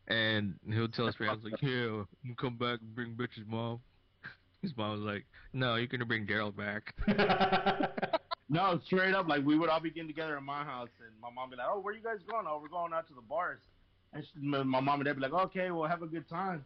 [0.08, 3.79] and he'll tell his parents like, "Yeah, you come back and bring bitches, mom."
[4.63, 6.95] His mom was like, "No, you're gonna bring Daryl back."
[8.47, 11.29] No, straight up, like we would all be getting together in my house, and my
[11.31, 12.45] mom be like, "Oh, where you guys going?
[12.47, 13.60] Oh, we're going out to the bars."
[14.13, 16.63] And she, my my mom and dad be like, "Okay, well, have a good time."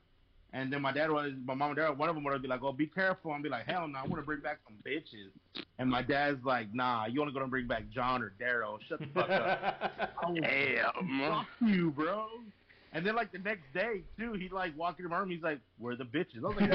[0.51, 2.63] And then my dad was, my mom and dad, one of them would be like,
[2.63, 5.31] "Oh, be careful," and be like, "Hell no, I want to bring back some bitches."
[5.77, 8.77] And my dad's like, "Nah, you only gonna bring back John or Daryl?
[8.89, 11.19] Shut the fuck up." I was oh, Damn.
[11.29, 12.27] Fuck you, bro.
[12.91, 15.29] And then like the next day too, he like walking in my room.
[15.29, 16.71] He's like, "Where are the bitches?" I was like,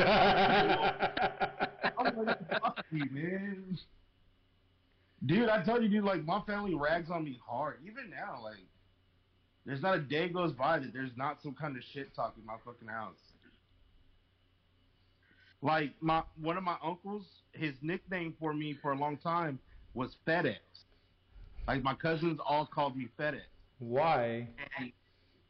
[1.98, 3.78] I was like, "Fuck you, man."
[5.26, 7.78] Dude, I tell you, dude, like my family rags on me hard.
[7.84, 8.56] Even now, like,
[9.64, 12.44] there's not a day goes by that there's not some kind of shit talk in
[12.44, 13.16] my fucking house.
[15.62, 19.58] Like my one of my uncles, his nickname for me for a long time
[19.94, 20.58] was FedEx.
[21.66, 23.40] Like my cousins all called me FedEx.
[23.78, 24.46] Why?
[24.78, 24.92] And,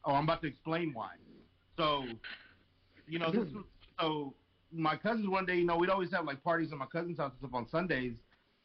[0.04, 1.10] oh, I'm about to explain why.
[1.76, 2.04] So,
[3.08, 3.64] you know, this was,
[3.98, 4.34] so
[4.72, 7.32] my cousins one day, you know, we'd always have like parties at my cousin's house
[7.32, 8.14] and stuff on Sundays.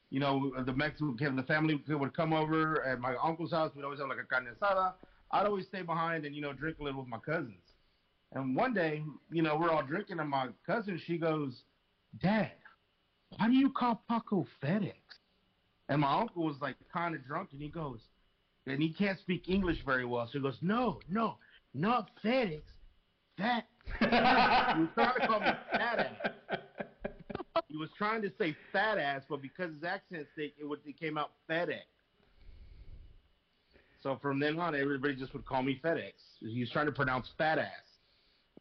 [0.09, 3.71] You know, uh, the Mexican the family would come over at my uncle's house.
[3.75, 4.93] We'd always have like a carne asada.
[5.31, 7.61] I'd always stay behind and you know drink a little with my cousins.
[8.33, 11.63] And one day, you know, we're all drinking, and my cousin she goes,
[12.21, 12.51] "Dad,
[13.37, 14.93] why do you call Paco FedEx?"
[15.89, 17.99] And my uncle was like kind of drunk, and he goes,
[18.67, 21.37] and he can't speak English very well, so he goes, "No, no,
[21.73, 22.61] not FedEx,
[23.37, 23.65] that."
[23.99, 26.58] he was trying to call me ass.
[27.69, 30.99] He was trying to say fat ass, but because his accent thick, it would it
[30.99, 31.81] came out FedEx.
[34.01, 36.13] So from then on, everybody just would call me FedEx.
[36.39, 37.67] He was trying to pronounce fat ass.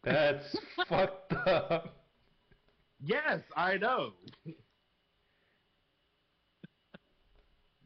[0.03, 0.55] That's
[0.89, 1.95] fucked up.
[3.01, 4.11] Yes, I know.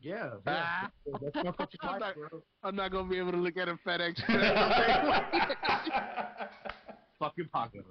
[0.01, 0.89] yeah, Ah.
[1.21, 3.75] that's my fucking I'm life, not- I'm not gonna be able to look at a
[3.87, 4.19] FedEx.
[7.19, 7.83] Fucking Paco.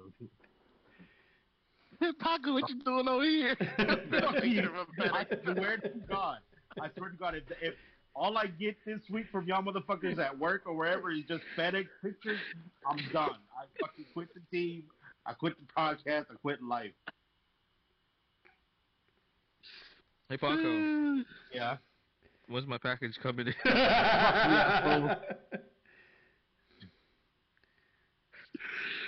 [2.19, 3.55] Paco, what you doing over here?
[3.77, 6.37] I swear to God,
[6.81, 7.73] I swear to God, if, if
[8.15, 11.85] all I get this week from y'all motherfuckers at work or wherever is just FedEx
[12.03, 12.39] pictures,
[12.87, 13.31] I'm done.
[13.57, 14.83] I fucking quit the team.
[15.25, 16.25] I quit the podcast.
[16.31, 16.91] I quit life.
[20.29, 21.77] Hey Paco, Yeah.
[22.47, 23.53] when's my package coming in?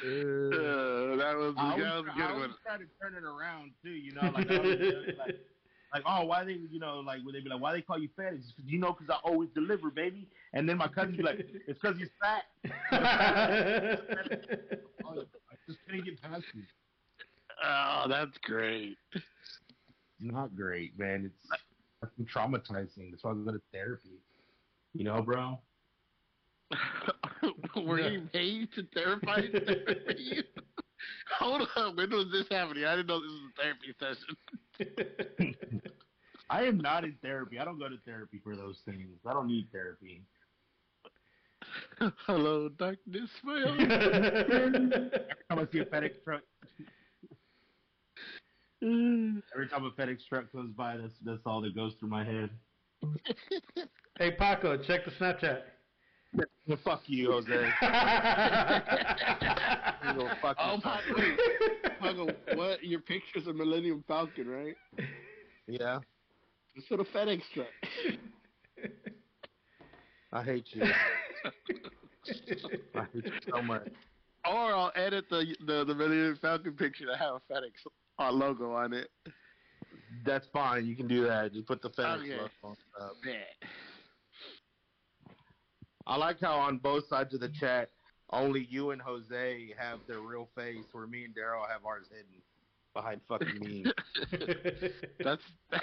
[0.06, 2.56] Uh, that was, I that was I good always one.
[2.66, 4.80] try to turn it around too, you know, like, always,
[5.18, 5.36] like,
[5.94, 8.10] like, oh, why they, you know, like, would they be like, why they call you
[8.16, 8.34] fat?
[8.34, 10.28] It's 'cause, you know, because I always deliver, baby.
[10.54, 12.44] And then my cousin be like, it's because he's fat.
[15.04, 16.64] Oh, I just couldn't get past you.
[17.64, 18.98] Oh, that's great.
[20.20, 21.26] Not great, man.
[21.26, 21.62] It's
[22.02, 23.12] fucking traumatizing.
[23.12, 24.20] That's why I go to therapy.
[24.94, 25.60] You know, bro.
[27.86, 28.10] Were Yeah.
[28.10, 30.44] you paid to terrify therapy?
[31.40, 32.86] Hold up, when was this happening?
[32.86, 35.52] I didn't know this was a therapy session.
[36.50, 37.60] I am not in therapy.
[37.60, 39.10] I don't go to therapy for those things.
[39.26, 40.24] I don't need therapy.
[42.28, 45.10] Hello, darkness, my old Every
[45.50, 46.42] time I see a FedEx truck,
[48.84, 52.50] every time a FedEx truck goes by, that's that's all that goes through my head.
[54.20, 55.62] hey Paco, check the Snapchat.
[56.68, 57.50] Well, fuck you, Jose.
[60.16, 60.80] You fuck Oh.
[62.00, 62.84] Paco, what?
[62.84, 64.76] Your picture's a Millennium Falcon, right?
[65.68, 66.00] Yeah,
[66.76, 67.68] It's for the FedEx truck.
[70.32, 70.84] I hate you.
[72.96, 73.88] I hate you so much.
[74.46, 77.72] Or I'll edit the the, the Millennium Falcon picture to have a FedEx
[78.20, 79.10] uh, logo on it.
[80.26, 80.86] That's fine.
[80.86, 81.54] You can do that.
[81.54, 82.32] Just put the FedEx Okay.
[82.38, 82.76] logo on.
[83.24, 83.70] Bet.
[86.08, 87.90] I like how on both sides of the chat,
[88.32, 92.42] only you and Jose have their real face, where me and Daryl have ours hidden
[92.94, 93.86] behind fucking me.
[95.24, 95.42] That's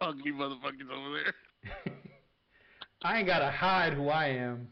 [0.00, 1.34] ugly motherfuckers over there.
[3.02, 4.68] I ain't gotta hide who I am.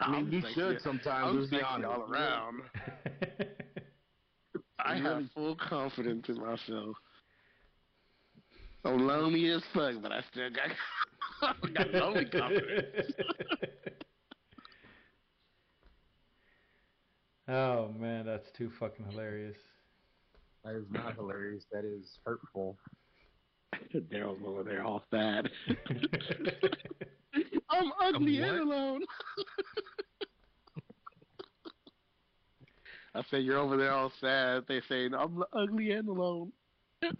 [0.00, 1.28] I mean, I'm you sexy- should sometimes.
[1.28, 1.88] I'm let's be honest.
[1.88, 2.62] all around.
[4.84, 6.96] I have full confidence in myself.
[8.84, 10.68] I'm lonely as fuck, but I still got,
[11.42, 13.12] I got lonely confidence.
[17.48, 19.56] oh man, that's too fucking hilarious.
[20.64, 21.64] That is not hilarious.
[21.72, 22.76] That is hurtful.
[23.94, 25.48] Daryl's over there all sad.
[27.70, 28.48] I'm ugly what?
[28.50, 29.00] and alone.
[33.14, 34.64] I say you're over there all sad.
[34.68, 36.52] They say I'm ugly and alone,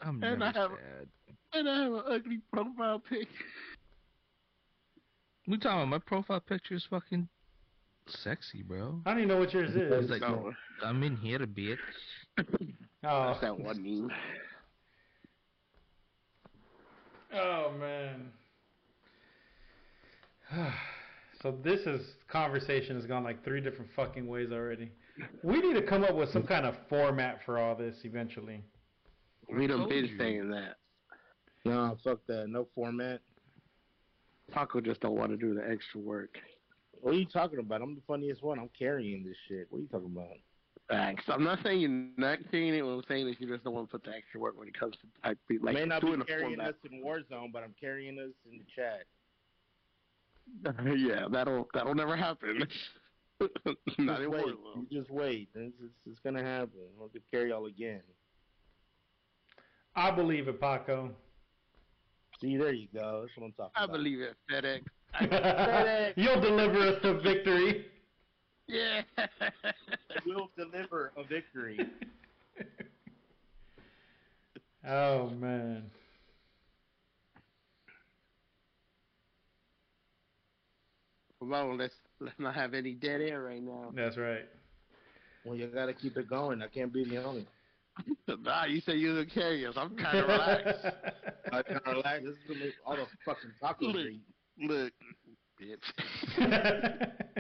[0.03, 1.09] I'm And never I have- sad.
[1.55, 3.27] and I have an ugly profile pic.
[5.47, 7.29] We talking about my profile picture is fucking
[8.09, 9.01] sexy, bro.
[9.07, 9.77] I don't even know what yours is.
[9.77, 10.53] It's like, No,
[10.85, 11.79] I'm in here a bit.
[12.39, 12.45] oh,
[13.03, 14.11] that's that one meme.
[17.35, 18.33] oh man.
[21.43, 24.91] so this is conversation has gone like three different fucking ways already.
[25.43, 28.63] We need to come up with some kind of format for all this eventually.
[29.53, 30.19] We done told been you.
[30.19, 30.77] saying that.
[31.65, 32.49] No, fuck that.
[32.49, 33.21] No format.
[34.53, 36.37] Taco just don't want to do the extra work.
[37.01, 37.83] What are you talking about?
[37.83, 38.59] I'm the funniest one.
[38.59, 39.67] I'm carrying this shit.
[39.71, 40.37] What are you talking about?
[40.89, 41.25] Facts.
[41.29, 42.83] I'm not saying you're not saying it.
[42.83, 44.79] What I'm saying is you just don't want to put the extra work when it
[44.79, 46.75] comes to type beat, like I may not doing be the carrying format.
[46.75, 49.05] us in Warzone, but I'm carrying us in the chat.
[50.99, 52.65] yeah, that'll that'll never happen.
[53.41, 54.45] not just in wait.
[54.45, 54.87] Warzone.
[54.89, 55.49] You just wait.
[55.55, 56.71] It's, it's, it's gonna happen.
[56.99, 58.03] I'll have to carry y'all again.
[59.95, 61.13] I believe it, Paco.
[62.41, 63.23] See, there you go.
[63.23, 63.95] That's what I'm talking I about.
[63.95, 66.13] I believe it, FedEx.
[66.17, 67.87] You'll deliver us to victory.
[68.67, 69.03] Yeah.
[70.27, 71.79] we'll deliver a victory.
[74.89, 75.91] oh man.
[81.41, 83.91] Well, let's let's not have any dead air right now.
[83.95, 84.47] That's right.
[85.45, 86.63] Well, you gotta keep it going.
[86.63, 87.47] I can't be the only.
[88.43, 89.75] nah, you say you're the carriers.
[89.77, 90.85] I'm kind of relaxed.
[91.53, 92.25] I'm kind of relaxed.
[92.25, 93.95] This is gonna make all the fucking tacos.
[93.95, 93.97] Look.
[93.97, 94.21] I.
[94.67, 94.93] Look,
[95.61, 95.87] bitch.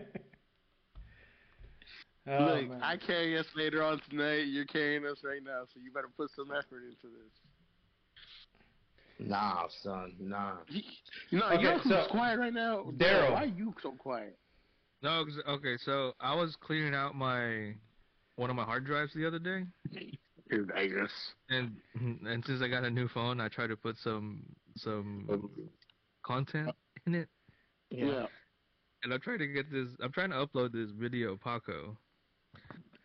[2.28, 2.82] oh, Look, man.
[2.82, 4.46] I carry us later on tonight.
[4.48, 7.32] You're carrying us right now, so you better put some effort into this.
[9.28, 10.14] Nah, son.
[10.18, 10.56] Nah.
[11.30, 12.86] You know, Okay, you're so- quiet right now.
[12.96, 13.32] Daryl.
[13.32, 14.38] why are you so quiet?
[15.02, 17.74] No, 'cause- okay, so I was cleaning out my
[18.36, 19.66] one of my hard drives the other day,
[20.50, 21.10] Dude, I guess.
[21.48, 21.76] and
[22.26, 24.42] and since I got a new phone, I try to put some
[24.76, 25.50] some um,
[26.24, 26.70] content
[27.06, 27.28] in it,
[27.90, 28.26] Yeah.
[29.04, 29.88] and I'm trying to get this.
[30.02, 31.96] I'm trying to upload this video Paco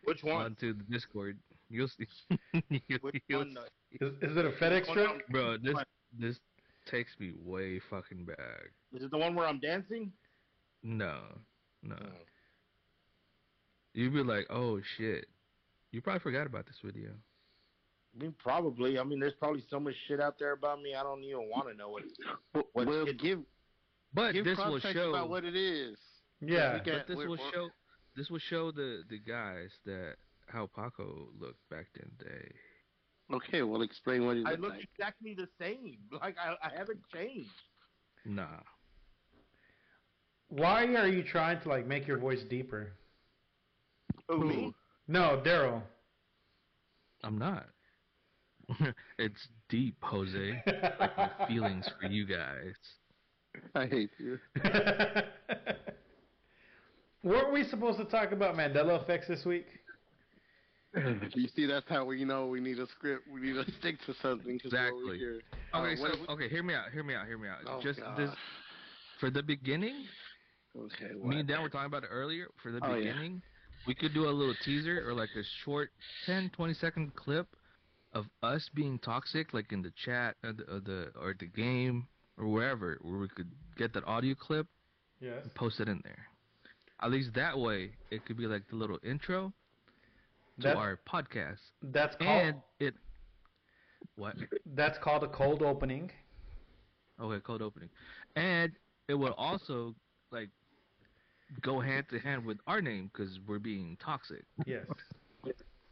[0.05, 0.45] Which one?
[0.45, 1.37] onto the Discord.
[1.69, 2.07] You'll see.
[2.87, 3.55] You'll- Which you'll one?
[3.91, 4.05] see.
[4.05, 5.27] Is, is it a FedEx One truck?
[5.29, 5.75] Bro, this
[6.19, 6.39] this
[6.85, 8.71] takes me way fucking back.
[8.93, 10.11] Is it the one where I'm dancing?
[10.83, 11.19] No,
[11.83, 11.95] no.
[11.99, 12.07] Oh.
[13.93, 15.25] You'd be like, oh shit.
[15.91, 17.11] You probably forgot about this video.
[18.15, 18.97] I mean, probably.
[18.97, 20.95] I mean, there's probably so much shit out there about me.
[20.95, 22.03] I don't even want to know what.
[22.53, 23.39] Well, What well, kid- give
[24.13, 25.09] But give this will show.
[25.09, 25.97] about what it is.
[26.39, 26.73] Yeah.
[26.85, 27.69] We But this will we're- show.
[28.15, 30.15] This will show the the guys that
[30.47, 32.51] how Paco looked back in the day.
[33.33, 34.83] Okay, well, explain what it I look like.
[34.93, 35.97] exactly the same.
[36.21, 37.49] Like I, I haven't changed.
[38.25, 38.61] Nah.
[40.47, 42.93] Why are you trying to like make your voice deeper?
[44.29, 44.73] Who me?
[45.07, 45.81] No, Daryl.
[47.23, 47.67] I'm not.
[49.19, 50.63] it's deep, Jose.
[50.99, 52.73] Like my feelings for you guys.
[53.73, 54.37] I hate you.
[57.23, 59.65] Weren't we supposed to talk about Mandela effects this week?
[61.33, 63.23] you see, that's how we know we need a script.
[63.33, 64.59] We need to stick to something.
[64.63, 65.17] Exactly.
[65.17, 65.41] here.
[65.73, 66.91] Okay, Uh, what- so okay, hear me out.
[66.91, 67.25] Hear me out.
[67.27, 67.57] Hear me out.
[67.67, 68.17] Oh, Just God.
[68.17, 68.29] this
[69.19, 70.05] for the beginning.
[70.77, 72.47] Okay, Me and Dan were talking about it earlier.
[72.61, 73.11] For the Oh, yeah.
[73.11, 73.41] beginning,
[73.87, 75.89] we could do a little teaser or like a short
[76.25, 77.47] 10, 20 second clip
[78.15, 82.07] of us being toxic, like in the chat or the, or the or the game
[82.37, 84.67] or wherever, where we could get that audio clip
[85.21, 85.43] Yes.
[85.43, 86.25] and post it in there.
[87.01, 89.53] At least that way, it could be like the little intro
[90.61, 92.93] to That, our podcast, that's called and it.
[94.15, 94.35] What?
[94.75, 96.09] that's called a cold opening.
[97.19, 97.89] Okay, cold opening,
[98.35, 98.71] and
[99.07, 99.93] it would also
[100.31, 100.49] like
[101.61, 104.43] go hand to hand with our name because we're being toxic.
[104.65, 104.85] Yes.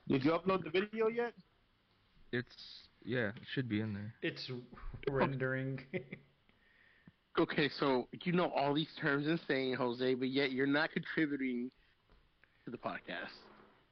[0.07, 1.33] Did you upload the video yet?
[2.33, 2.55] It's
[3.05, 4.13] yeah, it should be in there.
[4.21, 4.49] It's
[5.09, 5.79] rendering.
[7.39, 11.71] Okay, so you know all these terms and saying, Jose, but yet you're not contributing
[12.63, 13.33] to the podcast.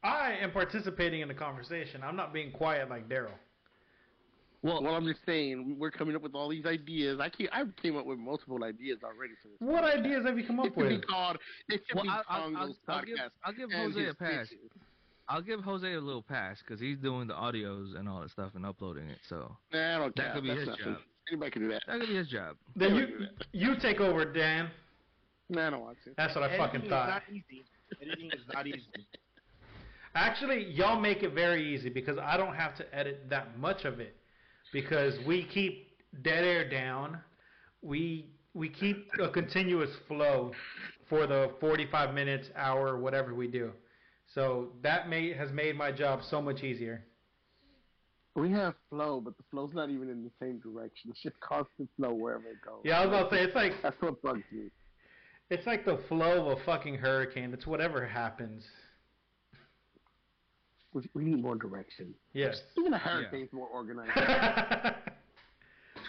[0.04, 2.02] I am participating in the conversation.
[2.04, 3.32] I'm not being quiet like Daryl.
[4.62, 7.20] Well, Well, I'm just saying we're coming up with all these ideas.
[7.20, 9.58] I came, I came up with multiple ideas already for this.
[9.60, 11.08] What ideas have you come It up could be with?
[11.08, 11.38] called.
[11.68, 13.30] It could well, be I'll, I'll, Congo's I'll, I'll give podcast.
[13.44, 14.30] I'll give Jose a pass.
[14.54, 14.82] bitches.
[15.28, 18.52] I'll give Jose a little pass because he's doing the audios and all that stuff
[18.56, 19.20] and uploading it.
[19.30, 20.34] So Nah, I don't That care.
[20.34, 20.86] could be That's his nothing.
[20.86, 20.98] job.
[21.30, 21.84] Anybody can do that.
[21.88, 22.58] that could be his job.
[22.76, 23.46] Then Yeah, you we do that.
[23.54, 24.70] you take over, Dan.
[25.50, 26.12] Nah, I don't want to.
[26.18, 27.08] That's what I Editing fucking is thought.
[27.10, 27.64] not easy.
[28.02, 28.88] Editing is not easy.
[30.16, 34.00] Actually, y'all make it very easy because I don't have to edit that much of
[34.02, 34.18] it
[34.74, 37.20] because we keep dead air down.
[37.82, 40.52] We we keep a continuous flow
[41.08, 43.72] for the 45 minutes, hour, whatever we do.
[44.34, 47.04] So that may, has made my job so much easier.
[48.36, 51.10] We have flow, but the flow's not even in the same direction.
[51.12, 52.80] It's just constant flow wherever it goes.
[52.86, 54.70] Yeah, I was about to say it's like That's what bugs me.
[55.50, 57.54] it's like the flow of a fucking hurricane.
[57.54, 58.64] It's whatever happens.
[60.94, 62.14] We, we need more direction.
[62.34, 62.62] Yes.
[62.78, 64.12] Even a hurricane's more organized.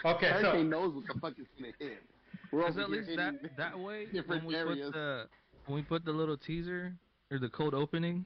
[0.05, 2.03] okay, so Hurricane knows what the fuck is gonna hit.
[2.51, 4.87] We're Because at least that that way when we areas.
[4.87, 5.25] put the
[5.65, 6.93] when we put the little teaser
[7.33, 8.25] or the cold opening,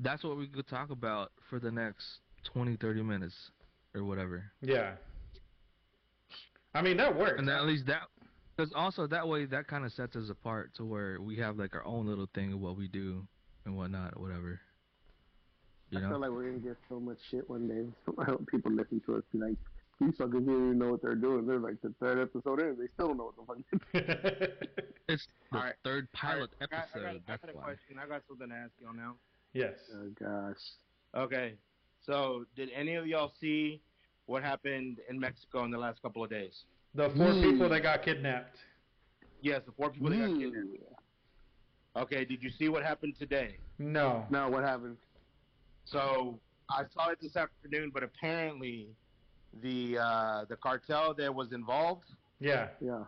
[0.00, 2.04] that's what we could talk about for the next
[2.52, 3.34] 20, 30 minutes
[3.94, 4.44] or whatever.
[4.60, 4.92] yeah.
[6.74, 7.36] I mean that works.
[7.38, 8.02] And then at least that,
[8.54, 11.74] because also that way that kind of sets us apart to where we have like
[11.74, 13.26] our own little thing of what we do
[13.64, 14.60] and whatnot or whatever.
[15.88, 18.12] You I feel like we're gonna get so much shit one day.
[18.18, 19.56] I hope people listen to us be like,
[20.00, 21.46] these fuckers didn't even know what they're doing.
[21.46, 23.92] They're like the third episode in, they still don't know what the fuck.
[23.92, 24.52] they're doing.
[25.08, 26.98] It's the Alright, third pilot Alright, I got- episode.
[26.98, 27.62] I got, I got a why.
[27.62, 27.96] question.
[28.02, 29.14] I got something to ask y'all now.
[29.52, 29.74] yes.
[29.94, 30.56] Oh gosh.
[31.16, 31.54] Okay.
[32.04, 33.80] So, did any of y'all see
[34.26, 36.64] what happened in Mexico in the last couple of days?
[36.94, 37.42] The four Mm.
[37.52, 38.56] people that got kidnapped.
[39.42, 41.02] Yes, the four people that got kidnapped.
[41.96, 43.56] Okay, did you see what happened today?
[43.78, 44.24] No.
[44.30, 44.96] No, what happened?
[45.84, 46.38] So
[46.68, 48.88] I saw it this afternoon, but apparently
[49.62, 52.04] the uh, the cartel that was involved,
[52.40, 52.68] Yeah.
[52.80, 53.04] Yeah.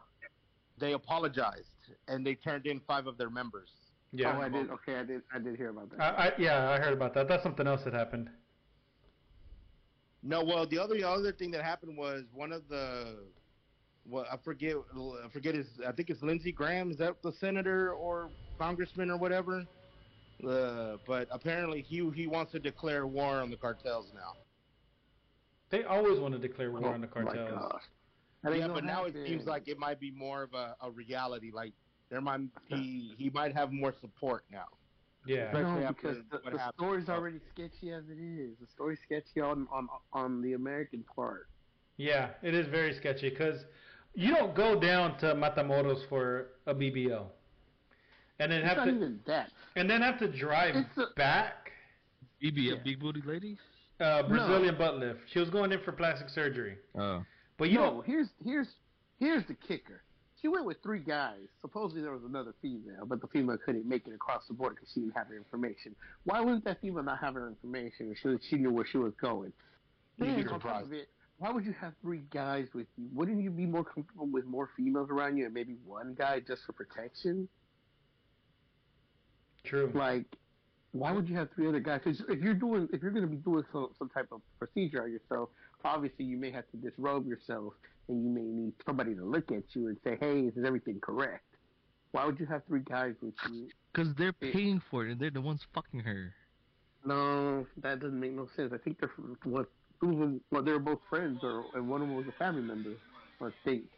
[0.79, 1.67] they apologized
[2.07, 3.69] and they turned in five of their members.
[4.13, 4.37] Yeah.
[4.37, 4.71] Oh, I did.
[4.71, 5.23] Okay, I did.
[5.33, 6.01] I did hear about that.
[6.01, 7.29] I, I, yeah, I heard about that.
[7.29, 8.31] That's something else that happened.
[10.23, 13.19] No, well, the other the other thing that happened was one of the,
[14.07, 14.75] well, I forget,
[15.25, 16.91] I forget his, I think it's Lindsey Graham.
[16.91, 19.65] Is that the senator or congressman or whatever?
[20.47, 24.33] Uh, but apparently he he wants to declare war on the cartels now.
[25.71, 27.51] They always want to declare war oh on the Oh, my cartels.
[27.73, 27.83] gosh.
[28.43, 29.27] That ain't yeah, gonna but now it happen.
[29.27, 31.51] seems like it might be more of a, a reality.
[31.53, 31.73] Like
[32.11, 34.66] there might he he might have more support now.
[35.27, 35.47] Yeah.
[35.49, 36.75] Especially no, because the, what the happened.
[36.79, 38.57] story's already sketchy as it is.
[38.61, 41.49] The story's sketchy on on on the American part.
[41.97, 43.61] Yeah, it is very sketchy because
[44.14, 47.27] you don't go down to Matamoros for a BBL,
[48.39, 49.51] and then It's have not to even that.
[49.75, 51.73] and then have to drive a- back.
[52.41, 52.75] BB, Yeah.
[52.85, 53.59] big booty lady?
[54.01, 55.21] Uh, Brazilian butt lift.
[55.33, 57.25] She was going in for plastic surgery, Oh.
[57.59, 58.07] but you no, don't.
[58.07, 58.69] here's here's
[59.19, 60.03] here's the kicker.
[60.41, 61.49] She went with three guys.
[61.61, 64.89] Supposedly there was another female, but the female couldn't make it across the border because
[64.95, 65.97] she didn't have her information.
[66.25, 68.15] Why wouldn't that female not have her information?
[68.23, 69.53] She she knew where she was going.
[70.17, 70.93] You'd be Then, on top surprised.
[70.93, 73.09] it, why would you have three guys with you?
[73.13, 76.63] Wouldn't you be more comfortable with more females around you and maybe one guy just
[76.67, 77.49] for protection?
[79.65, 79.91] True.
[79.95, 80.25] Like,
[80.93, 82.01] why would you have three other guys?
[82.03, 85.03] 'Cause if you're doing, if you're going to be doing some some type of procedure
[85.03, 85.51] on yourself,
[85.84, 87.74] obviously you may have to disrobe yourself,
[88.09, 91.45] and you may need somebody to look at you and say, "Hey, is everything correct?"
[92.12, 93.68] Why would you have three guys with you?
[93.93, 96.34] Because they're paying for it and they're the ones fucking her.
[97.05, 98.72] No, that doesn't make no sense.
[98.72, 99.11] I think they're
[99.45, 99.70] what
[100.01, 102.32] two of them, well, they were both friends, or and one of them was a
[102.32, 102.97] family member.
[103.41, 103.91] I think.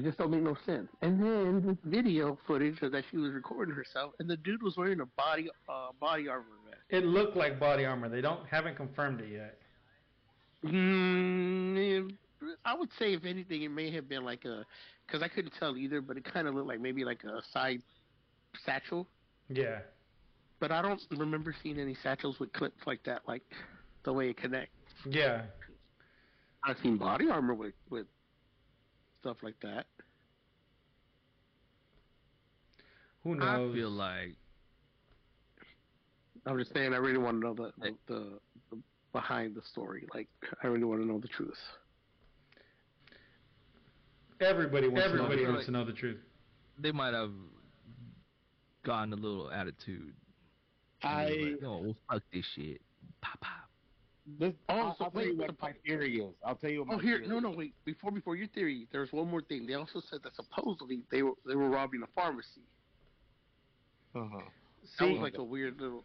[0.00, 0.88] It just don't make no sense.
[1.02, 4.74] And then this video footage of that she was recording herself, and the dude was
[4.78, 6.80] wearing a body uh, body armor vest.
[6.88, 8.08] It looked like body armor.
[8.08, 9.58] They don't haven't confirmed it yet.
[10.64, 12.16] Mm,
[12.64, 14.64] I would say, if anything, it may have been like a,
[15.06, 17.82] because I couldn't tell either, but it kind of looked like maybe like a side
[18.64, 19.06] satchel.
[19.50, 19.80] Yeah.
[20.60, 23.42] But I don't remember seeing any satchels with clips like that, like
[24.04, 24.72] the way it connects.
[25.04, 25.42] Yeah.
[26.64, 28.06] I've seen body armor with with
[29.20, 29.86] stuff like that.
[33.24, 33.70] Who knows?
[33.70, 34.34] I feel like
[36.46, 38.38] I'm just saying, I really want to know the the, the,
[38.70, 38.78] the
[39.12, 40.06] behind the story.
[40.14, 40.28] Like,
[40.62, 41.58] I really want to know the truth.
[44.40, 46.18] Everybody wants Everybody to know, like- wants to know the truth.
[46.78, 47.32] they might have
[48.84, 50.14] gotten a little attitude.
[51.02, 52.80] I Like, oh, well, fuck this shit.
[53.20, 53.59] Pop, pop.
[54.38, 56.34] This, Oh, I'll, so I'll tell you wait, what so- my theory is.
[56.44, 57.74] I'll tell you what my Oh, here, theory no, no, wait.
[57.84, 59.66] Before before your theory, there's one more thing.
[59.66, 62.62] They also said that supposedly they were they were robbing a pharmacy.
[64.14, 64.38] Uh-huh.
[64.98, 66.04] That See, was like a weird little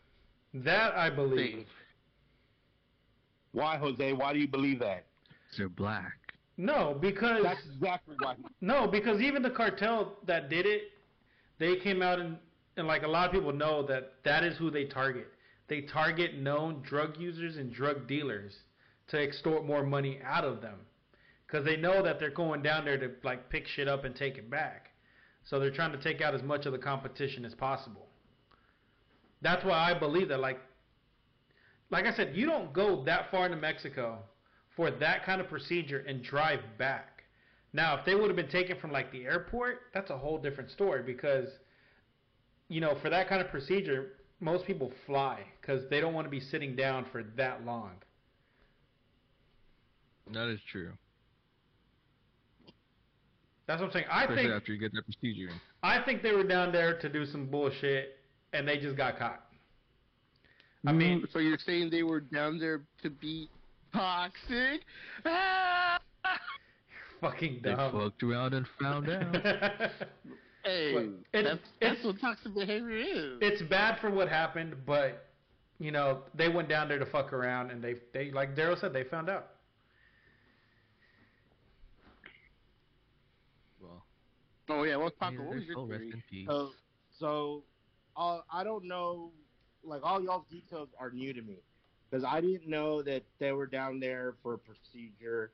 [0.53, 1.55] that I believe.
[1.55, 1.65] thing.
[3.51, 4.13] Why, Jose?
[4.13, 5.05] Why do you believe that?
[5.57, 6.13] They're black.
[6.57, 8.35] No, because That's exactly why.
[8.61, 10.83] no, because even the cartel that did it,
[11.59, 12.37] they came out and
[12.77, 15.27] and like a lot of people know that that is who they target.
[15.67, 18.53] They target known drug users and drug dealers
[19.07, 20.79] to extort more money out of them,
[21.45, 24.37] because they know that they're going down there to like pick shit up and take
[24.37, 24.91] it back.
[25.43, 28.07] So they're trying to take out as much of the competition as possible.
[29.41, 30.59] That's why I believe that like
[31.91, 34.19] like I said, you don't go that far into Mexico
[34.75, 37.23] for that kind of procedure and drive back.
[37.73, 40.71] Now, if they would have been taken from like the airport, that's a whole different
[40.71, 41.49] story because
[42.67, 44.13] you know, for that kind of procedure,
[44.45, 48.01] most people fly cuz they don't want to be sitting down for that long.
[50.31, 50.93] That is true.
[53.67, 54.05] That's what I'm saying.
[54.09, 55.51] I Especially think after you get that procedure.
[55.81, 58.19] I think they were down there to do some bullshit
[58.53, 59.41] and they just got caught.
[60.87, 63.49] I mean, so you're saying they were down there to be
[63.91, 64.81] toxic?
[65.25, 65.99] Ah!
[67.21, 67.91] fucking They dumb.
[67.91, 69.91] fucked around and found out.
[70.65, 73.37] Hey, But it's- that's, it's- what toxic behavior is.
[73.41, 75.27] it's bad for what happened, but
[75.77, 78.91] you know they went down there to fuck around, and they they like Daryl said
[78.91, 79.51] they found out.
[83.81, 84.03] well,
[84.69, 85.43] oh yeah, well, may Paco?
[85.43, 86.11] What their was your soul rest theory?
[86.13, 86.47] in peace.
[86.47, 86.71] So,
[87.19, 87.63] so
[88.17, 89.31] uh, I don't know.
[89.83, 91.57] Like all y'all's details are new to me
[92.09, 95.51] because I didn't know that they were down there for a procedure.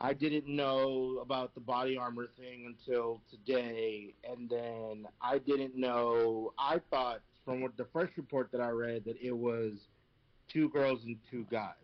[0.00, 6.52] I didn't know about the body armor thing until today, and then I didn't know.
[6.58, 9.72] I thought from what the first report that I read that it was
[10.48, 11.74] two girls and two guys.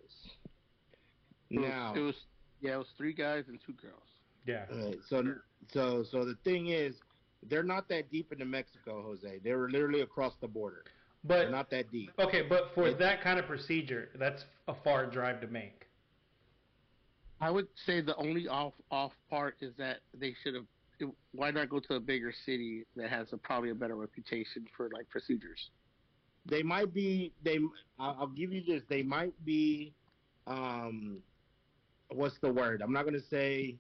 [1.51, 2.17] It was- Now, it was
[2.61, 4.09] yeah, it was three guys and two girls.
[4.47, 4.65] Yeah.
[4.71, 4.99] Right.
[5.09, 5.35] So
[5.73, 6.95] so so the thing is,
[7.43, 9.39] they're not that deep into Mexico, Jose.
[9.43, 10.85] They were literally across the border.
[11.27, 12.11] But They're not that deep.
[12.19, 15.87] okay, but for It- that kind of procedure, that's a far drive to make.
[17.45, 20.65] I would say the only off off part is that they should have.
[21.33, 24.89] Why not go to a bigger city that has a, probably a better reputation for
[24.95, 25.69] like procedures?
[26.47, 27.33] They might be.
[27.45, 27.59] They.
[27.99, 28.83] I'll give you this.
[28.89, 29.93] They might be.
[30.47, 31.19] Um,
[32.11, 32.81] what's the word?
[32.81, 33.77] I'm not gonna say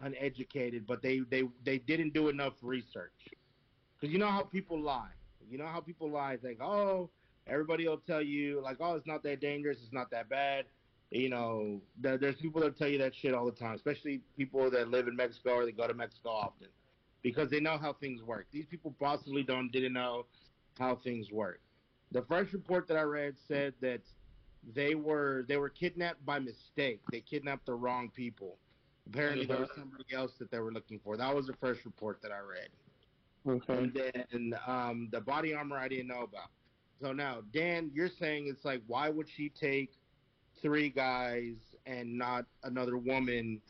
[0.00, 3.10] uneducated, but they they they didn't do enough research.
[3.98, 5.10] Because you know how people lie.
[5.50, 6.38] You know how people lie.
[6.44, 7.10] Like, oh,
[7.48, 9.78] everybody will tell you like, oh, it's not that dangerous.
[9.82, 10.66] It's not that bad.
[11.10, 14.70] You know, there, there's people that tell you that shit all the time, especially people
[14.70, 16.68] that live in Mexico or they go to Mexico often,
[17.22, 18.46] because they know how things work.
[18.52, 20.26] These people possibly don't didn't know
[20.78, 21.60] how things work.
[22.12, 24.02] The first report that I read said that
[24.74, 27.00] they were they were kidnapped by mistake.
[27.10, 28.56] They kidnapped the wrong people.
[29.08, 31.16] Apparently, there was somebody else that they were looking for.
[31.16, 32.68] That was the first report that I read.
[33.46, 33.78] Okay.
[33.78, 36.50] And then um, the body armor I didn't know about.
[37.00, 39.92] So now, Dan, you're saying it's like, why would she take
[40.62, 41.54] three guys
[41.86, 43.60] and not another woman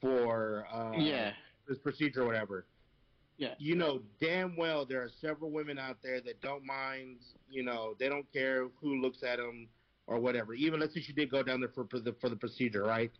[0.00, 1.32] for uh, yeah.
[1.68, 2.66] this procedure or whatever?
[3.38, 3.54] Yeah.
[3.58, 7.18] You know damn well there are several women out there that don't mind.
[7.50, 9.68] You know they don't care who looks at them
[10.06, 10.54] or whatever.
[10.54, 13.10] Even let's say she did go down there for, for the for the procedure, right?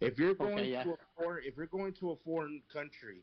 [0.00, 0.84] If you're going Okay, yeah.
[0.84, 3.22] to a foreign, if you're going to a foreign country,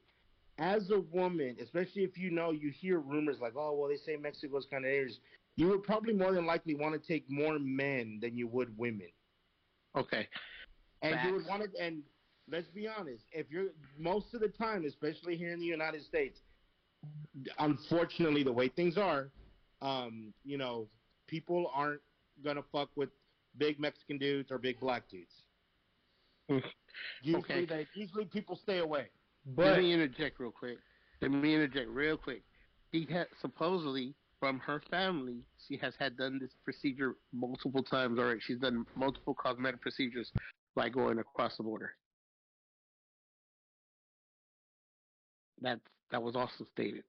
[0.60, 4.16] as a woman, especially if you know you hear rumors like, oh well, they say
[4.16, 5.20] Mexico's kind of dangerous,
[5.56, 9.10] you would probably more than likely want to take more men than you would women,
[9.98, 10.28] Okay.
[11.02, 11.84] and you would want to.
[11.84, 12.04] And
[12.50, 16.40] let's be honest, if you're most of the time, especially here in the United States,
[17.60, 19.30] unfortunately, the way things are,
[19.82, 20.88] um, you know,
[21.28, 22.02] people aren't
[22.44, 23.10] gonna fuck with
[23.58, 25.32] big Mexican dudes or big black dudes.
[26.50, 26.64] Mm.
[27.22, 27.66] Usually, Okay.
[27.66, 29.10] they usually people stay away.
[29.46, 30.78] But, Let But me interject real quick.
[31.22, 32.44] Let me interject real quick.
[32.92, 38.40] He had supposedly from her family, she has had done this procedure multiple times already.
[38.42, 40.32] She's done multiple cosmetic procedures
[40.76, 41.92] by going across the border.
[45.62, 45.80] That
[46.12, 47.04] that was also stated.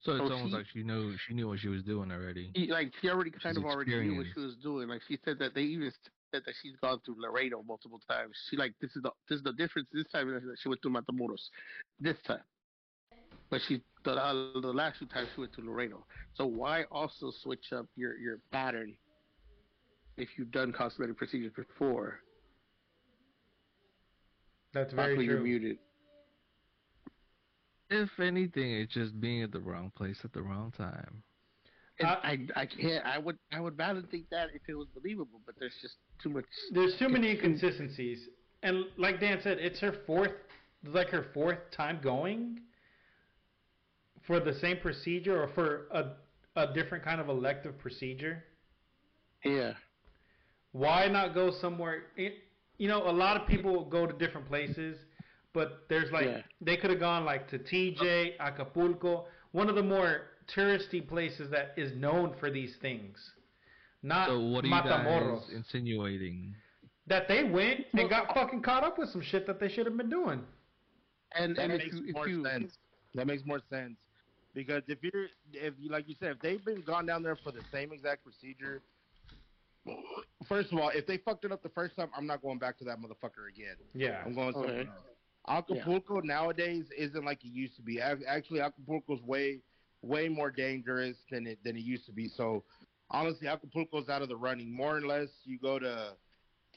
[0.00, 2.50] So it's So almost she- like she knew she knew what she was doing already.
[2.54, 4.88] He, like she already kind She's of already knew what she was doing.
[4.88, 5.92] Like she said that they even
[6.34, 8.34] said that she's gone through Laredo multiple times.
[8.48, 10.92] She like this is the this is the difference this time that she went through
[10.92, 11.50] Matamoros
[12.00, 12.42] this time,
[13.52, 16.06] but she the uh, the last two times she went to Laredo.
[16.34, 18.94] So why also switch up your your pattern
[20.16, 22.20] if you've done cosmetic procedures before?
[24.72, 25.44] that's very Possibly you're true.
[25.44, 25.78] muted.
[27.90, 31.22] If anything, it's just being at the wrong place at the wrong time.
[32.00, 34.88] And Uh, I I can't I would I would rather think that if it was
[34.94, 36.46] believable, but there's just too much.
[36.72, 38.28] There's too many inconsistencies,
[38.62, 40.32] and like Dan said, it's her fourth,
[40.84, 42.60] like her fourth time going
[44.26, 46.16] for the same procedure or for a
[46.54, 48.44] a different kind of elective procedure.
[49.42, 49.72] Yeah.
[50.72, 52.04] Why not go somewhere?
[52.16, 54.98] You know, a lot of people go to different places,
[55.54, 56.42] but there's like Yeah.
[56.60, 61.72] they could have gone like to TJ, Acapulco, one of the more touristy places that
[61.78, 63.16] is known for these things.
[64.02, 65.40] Not So what are you Matamoros.
[65.46, 66.54] guys insinuating?
[67.06, 69.96] that they went and got fucking caught up with some shit that they should have
[69.96, 70.46] been doing.
[71.34, 72.78] And That and if makes you, if more you sense.
[73.14, 73.96] That makes more sense
[74.54, 77.52] because if you're if you like you said if they've been gone down there for
[77.52, 78.82] the same exact procedure.
[80.48, 82.78] First of all, if they fucked it up the first time, I'm not going back
[82.78, 83.76] to that motherfucker again.
[83.94, 84.22] Yeah.
[84.24, 84.88] I'm going somewhere Okay.
[84.88, 85.06] else.
[85.48, 88.00] Acapulco nowadays isn't like it used to be.
[88.00, 89.60] Actually, Acapulco's way,
[90.02, 92.28] way more dangerous than it than it used to be.
[92.28, 92.62] So,
[93.10, 94.72] honestly, Acapulco's out of the running.
[94.72, 96.16] More or less, you go to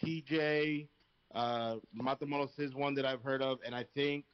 [0.03, 0.88] TJ,
[1.36, 4.26] uh, Matamoros is one that I've heard of, and I think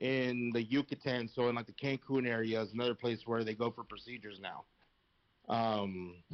[0.00, 3.70] in the Yucatan, so in like the Cancun area, is another place where they go
[3.70, 4.64] for procedures now.
[5.48, 6.24] Um,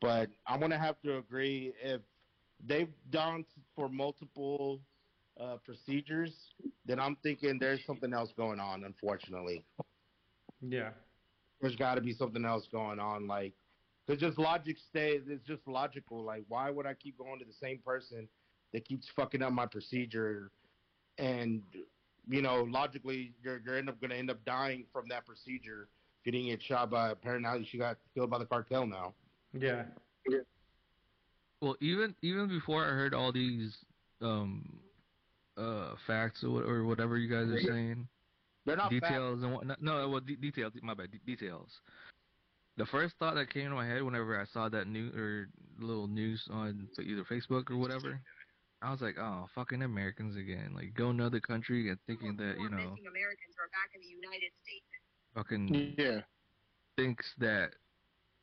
[0.00, 2.02] but I'm gonna have to agree if
[2.64, 4.80] they've done for multiple
[5.40, 6.32] uh, procedures,
[6.84, 8.84] then I'm thinking there's something else going on.
[8.84, 9.64] Unfortunately,
[10.60, 10.92] Yeah.
[11.60, 13.26] there's got to be something else going on.
[13.26, 13.54] Like,
[14.06, 15.22] cause just logic stays.
[15.28, 16.22] It's just logical.
[16.22, 18.28] Like, why would I keep going to the same person
[18.72, 20.50] that keeps fucking up my procedure?
[21.18, 21.62] And
[22.28, 25.88] you know, logically, you're you're end up gonna end up dying from that procedure.
[26.20, 29.12] If you didn't get shot by apparently she got killed by the cartel now.
[29.52, 29.84] Yeah.
[30.28, 30.38] yeah.
[31.60, 33.76] Well, even even before I heard all these
[34.20, 34.78] um
[35.56, 38.06] uh facts or, or whatever you guys are saying,
[38.64, 39.00] They're not fat.
[39.00, 39.82] details and whatnot.
[39.82, 40.72] No, well, de- details.
[40.82, 41.10] My bad.
[41.10, 41.68] De- details.
[42.78, 45.48] The first thought that came to my head whenever I saw that new or
[45.78, 48.20] little news on either Facebook or whatever
[48.82, 50.72] I was like, oh, fucking Americans again.
[50.74, 54.08] Like, go another country and thinking that you know, missing Americans are back in the
[54.08, 54.86] United States.
[55.34, 56.20] fucking Yeah.
[56.96, 57.70] thinks that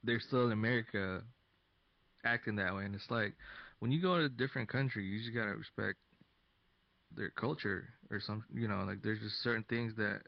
[0.03, 1.21] they're still in America,
[2.23, 2.85] acting that way.
[2.85, 3.35] And it's like,
[3.79, 5.97] when you go to a different country, you just gotta respect
[7.15, 10.21] their culture or some, you know, like there's just certain things that,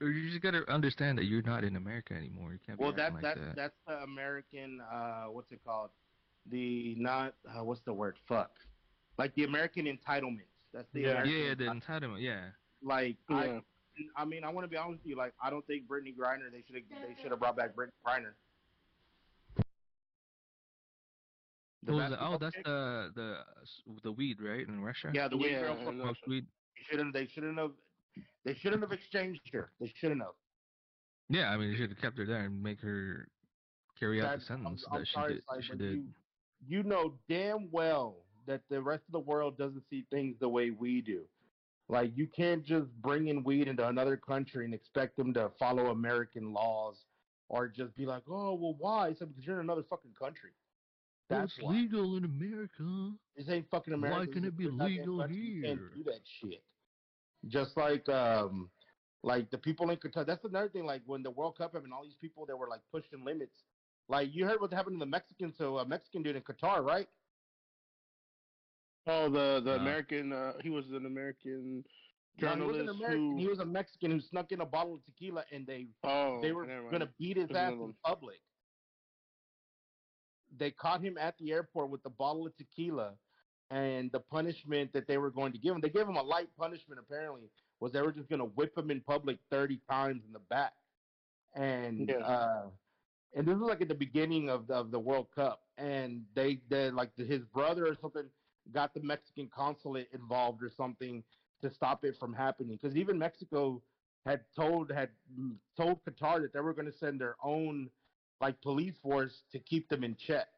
[0.00, 2.52] or you just gotta understand that you're not in America anymore.
[2.52, 3.56] You can't be Well, acting that's like that's that.
[3.56, 4.80] that's the American.
[4.80, 5.90] Uh, what's it called?
[6.50, 8.16] The not uh, what's the word?
[8.28, 8.50] Fuck.
[9.18, 10.48] Like the American entitlements.
[10.72, 11.08] That's the Yeah.
[11.10, 12.20] American yeah, yeah, the entitlement.
[12.20, 12.50] Yeah.
[12.82, 13.36] like Yeah.
[13.36, 13.60] I.
[14.16, 15.16] I mean, I want to be honest with you.
[15.16, 16.50] Like, I don't think Brittney Griner.
[16.50, 16.84] They should have.
[17.08, 18.32] They should have brought back Brittney Griner.
[21.84, 22.18] The was it?
[22.20, 22.64] Oh, that's chick?
[22.64, 23.38] the the
[24.02, 25.10] the weed, right, in Russia.
[25.14, 25.76] yeah, the weed Yeah, girl.
[25.76, 26.46] and From, the- weed.
[26.76, 27.12] they shouldn't.
[27.14, 27.72] They shouldn't have.
[28.44, 29.70] They shouldn't have exchanged her.
[29.80, 30.32] They shouldn't have.
[31.28, 33.28] Yeah, I mean, they should have kept her there and make her
[33.98, 35.42] carry out the That's- I'm- sentence I'm that she sorry, did.
[35.44, 35.92] Sai, She did.
[35.96, 36.08] You,
[36.66, 38.16] you know damn well
[38.46, 41.22] that the rest of the world doesn't see things the way we do.
[41.88, 45.88] Like you can't just bring in weed into another country and expect them to follow
[45.88, 46.96] American laws,
[47.48, 49.08] or just be like, oh well, why?
[49.08, 50.50] It's because you're in another fucking country.
[51.28, 53.12] Well, That's it's legal in America.
[53.36, 54.20] This ain't fucking America.
[54.20, 55.36] Why can it be is a goddamn legal country.
[55.36, 55.90] You can't here?
[55.94, 56.62] do that shit.
[57.48, 58.70] Just like um,
[59.22, 60.26] like the people in Qatar.
[60.26, 60.86] That's another thing.
[60.86, 63.56] Like when the World Cup happened, all these people that were like pushing limits.
[64.08, 65.54] Like you heard what happened to the Mexicans.
[65.58, 67.08] So a Mexican dude in Qatar, right?
[69.06, 69.82] Oh, the the No.
[69.82, 70.32] American.
[70.32, 71.84] Uh, he was an American
[72.40, 73.30] No, he wasn't journalist American.
[73.32, 73.36] who.
[73.38, 76.52] He was a Mexican who snuck in a bottle of tequila, and they oh, they
[76.52, 78.40] were gonna beat his ass in public.
[80.56, 83.18] They caught him at the airport with the bottle of tequila,
[83.70, 86.54] and the punishment that they were going to give him, they gave him a light
[86.56, 87.00] punishment.
[87.00, 87.50] Apparently,
[87.80, 90.74] was they were just gonna whip him in public thirty times in the back,
[91.54, 92.18] and Yeah.
[92.18, 92.70] uh,
[93.34, 96.56] and this was like at the beginning of the, of the World Cup, and they
[96.68, 98.30] they like his brother or something
[98.72, 101.22] got the Mexican consulate involved or something
[101.62, 103.82] to stop it from happening because even Mexico
[104.26, 105.10] had told had
[105.76, 107.90] told Qatar that they were going to send their own
[108.40, 110.48] like police force to keep them in check.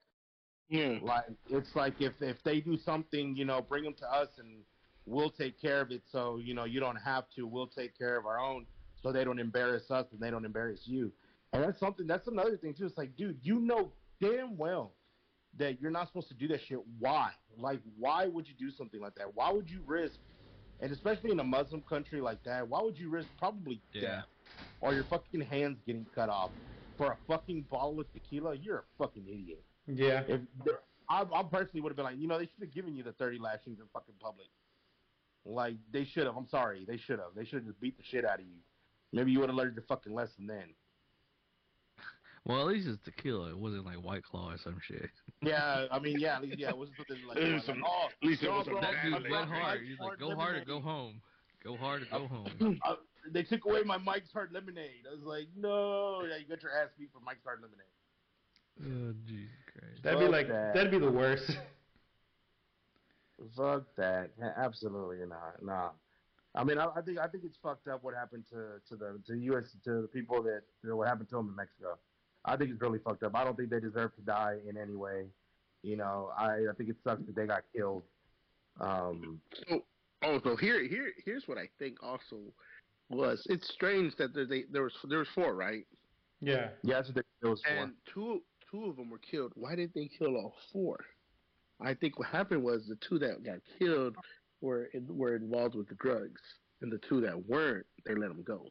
[0.68, 0.98] Yeah.
[1.02, 4.62] Like it's like if if they do something, you know, bring them to us and
[5.04, 6.02] we'll take care of it.
[6.10, 7.46] So you know you don't have to.
[7.46, 8.66] We'll take care of our own,
[9.02, 11.12] so they don't embarrass us and they don't embarrass you.
[11.52, 12.06] And that's something.
[12.06, 12.86] That's another thing too.
[12.86, 14.92] It's like, dude, you know damn well
[15.58, 16.78] that you're not supposed to do that shit.
[16.98, 17.30] Why?
[17.58, 19.34] Like, why would you do something like that?
[19.34, 20.18] Why would you risk?
[20.80, 24.00] And especially in a Muslim country like that, why would you risk probably Yeah.
[24.00, 24.24] death
[24.80, 26.50] or your fucking hands getting cut off
[26.98, 28.54] for a fucking bottle of tequila?
[28.54, 29.64] You're a fucking idiot.
[29.86, 30.24] Yeah.
[30.28, 30.40] If
[31.08, 33.12] I, I personally would have been like, you know, they should have given you the
[33.12, 34.48] 30 lashings in fucking public.
[35.44, 36.36] Like they should have.
[36.36, 37.34] I'm sorry, they should have.
[37.36, 38.58] They should have just beat the shit out of you.
[39.12, 40.74] Maybe you would have learned your fucking lesson then.
[42.46, 43.50] Well, at least it's tequila.
[43.50, 45.10] It wasn't like White Claw or some shit.
[45.42, 47.84] Yeah, I mean, yeah, at least, yeah, it was something like, It was like some-
[47.84, 49.80] oh, At least it was a bro, That dude went not- hard.
[49.82, 51.20] He's like, Hard go hard or go home.
[51.64, 52.26] Go hard or go
[52.60, 52.78] home.
[52.84, 52.94] uh,
[53.32, 55.02] they took away my Mike's Hard Lemonade.
[55.10, 59.10] I was like, no, yeah, you got your ass beat for Mike's Hard Lemonade.
[59.10, 60.02] oh, Jesus Christ.
[60.04, 60.74] That'd be like that.
[60.74, 61.50] that'd be the worst.
[63.56, 64.30] Fuck that.
[64.56, 65.62] Absolutely not.
[65.62, 65.90] Nah.
[66.54, 69.20] I mean, I, I think I think it's fucked up what happened to to the
[69.26, 69.64] to the U.S.
[69.84, 71.98] to the people that you know, what happened to them in Mexico.
[72.46, 73.34] I think it's really fucked up.
[73.34, 75.26] I don't think they deserve to die in any way.
[75.82, 78.02] You know, I I think it sucks that they got killed.
[78.80, 79.84] Um, So,
[80.22, 82.36] oh, so here, here, here's what I think also
[83.08, 83.42] was.
[83.48, 85.86] It's strange that there, they, there was there was four, right?
[86.40, 86.68] Yeah.
[86.82, 87.70] yeah, that's what they, it was for.
[87.70, 89.52] And two two of them were killed.
[89.54, 90.98] Why did they kill all four?
[91.80, 94.16] I think what happened was the two that got killed
[94.60, 96.40] were in, were involved with the drugs,
[96.80, 98.66] and the two that weren't, they let them go.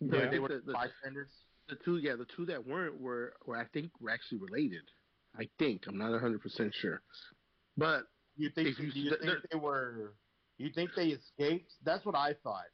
[0.00, 0.28] Yeah.
[0.30, 1.30] They were the, the, bystanders.
[1.68, 4.82] The two, yeah, the two that weren't were, were I think were actually related.
[5.38, 7.02] I think I'm not 100 percent sure,
[7.76, 8.04] but
[8.36, 10.14] You think If you- do you think they were?
[10.58, 11.72] You think they escaped?
[11.84, 12.64] That's what I thought.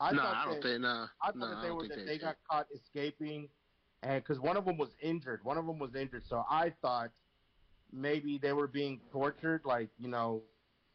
[0.00, 0.80] I no, thought I don't they, think.
[0.82, 3.48] Nah, I thought nah, that I they don't were that they they got caught escaping,
[4.02, 6.22] and because one of them was injured, one of them was injured.
[6.28, 7.10] So I thought
[7.92, 10.42] maybe they were being tortured, like you know,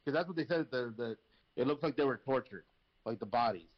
[0.03, 0.67] because that's what they said.
[0.71, 1.17] The the
[1.55, 2.65] it looked like they were tortured,
[3.05, 3.69] like the bodies.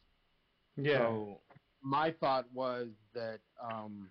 [0.76, 0.98] Yeah.
[0.98, 1.40] So
[1.82, 4.10] my thought was that um,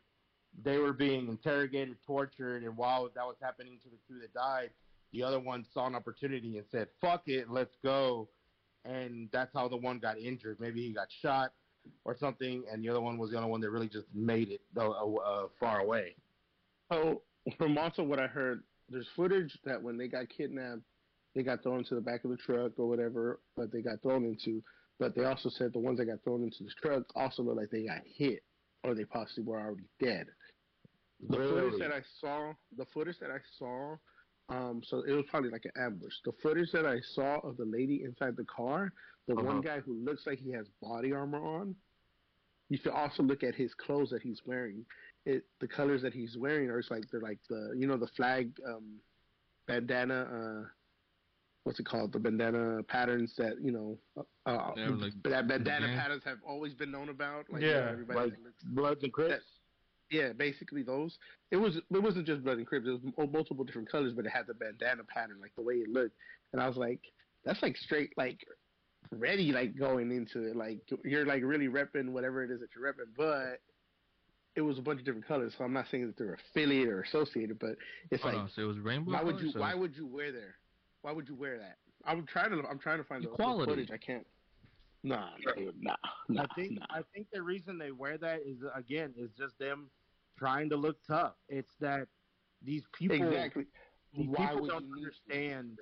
[0.64, 4.70] they were being interrogated, tortured, and while that was happening to the two that died,
[5.12, 8.30] the other one saw an opportunity and said, "Fuck it, let's go."
[8.86, 10.60] And that's how the one got injured.
[10.60, 11.54] Maybe he got shot
[12.04, 14.62] or something, and the other one was the only one that really just made it
[14.78, 16.16] uh, uh, far away.
[16.91, 17.24] So
[17.58, 20.82] from also what I heard, there's footage that when they got kidnapped,
[21.34, 24.24] they got thrown into the back of the truck or whatever, but they got thrown
[24.24, 24.64] into.
[25.00, 27.70] But they also said the ones that got thrown into the truck also looked like
[27.70, 28.43] they got hit
[28.86, 30.28] or they possibly were already dead.
[31.30, 33.98] The footage that I saw, the footage that I saw
[34.48, 36.14] Um, so it was probably like an ambush.
[36.24, 38.94] The footage that I saw of the lady inside the car,
[39.28, 39.44] the Uh-huh.
[39.44, 41.76] one guy who looks like he has body armor on.
[42.70, 44.86] You should also look at his clothes that he's wearing.
[45.26, 48.54] It the colors that he's wearing are like they're like the you know the flag
[48.68, 49.02] um,
[49.66, 50.20] bandana.
[50.38, 50.70] Uh,
[51.66, 52.13] what's it called?
[52.13, 53.97] The bandana patterns that you know.
[54.45, 56.01] Uh, Yeah, like that bandana yeah.
[56.01, 57.45] patterns have always been known about.
[57.49, 57.91] Like, you know, Yeah.
[57.91, 59.43] everybody Like looks Bloods and Crips.
[60.09, 61.18] yeah, basically those.
[61.51, 62.88] It was it wasn't just blood and crips.
[62.88, 65.89] It was multiple different colors, but it had the bandana pattern, like the way it
[65.89, 66.16] looked.
[66.53, 67.01] And I was like,
[67.43, 68.39] that's like straight like
[69.11, 70.55] ready, like going into it.
[70.55, 73.59] Like you're like really repping whatever it is that you're repping, but
[74.55, 75.53] it was a bunch of different colors.
[75.57, 77.76] So I'm not saying that they're affiliated or associated, but
[78.11, 79.11] it's Hold like on, so it was rainbow.
[79.11, 80.55] why would you or- why would you wear there?
[81.06, 81.78] Why would you wear that?
[82.06, 83.91] I'm trying to I'm trying to find the- the footage.
[83.91, 84.26] I can't.
[85.03, 85.95] Nah, dude, nah,
[86.30, 86.86] nah, I think nah.
[86.89, 89.91] I think the reason they wear that is again is just them
[90.36, 91.36] trying to look tough.
[91.47, 92.08] It's that
[92.64, 93.68] these people exactly.
[94.16, 95.78] these Why people don't understand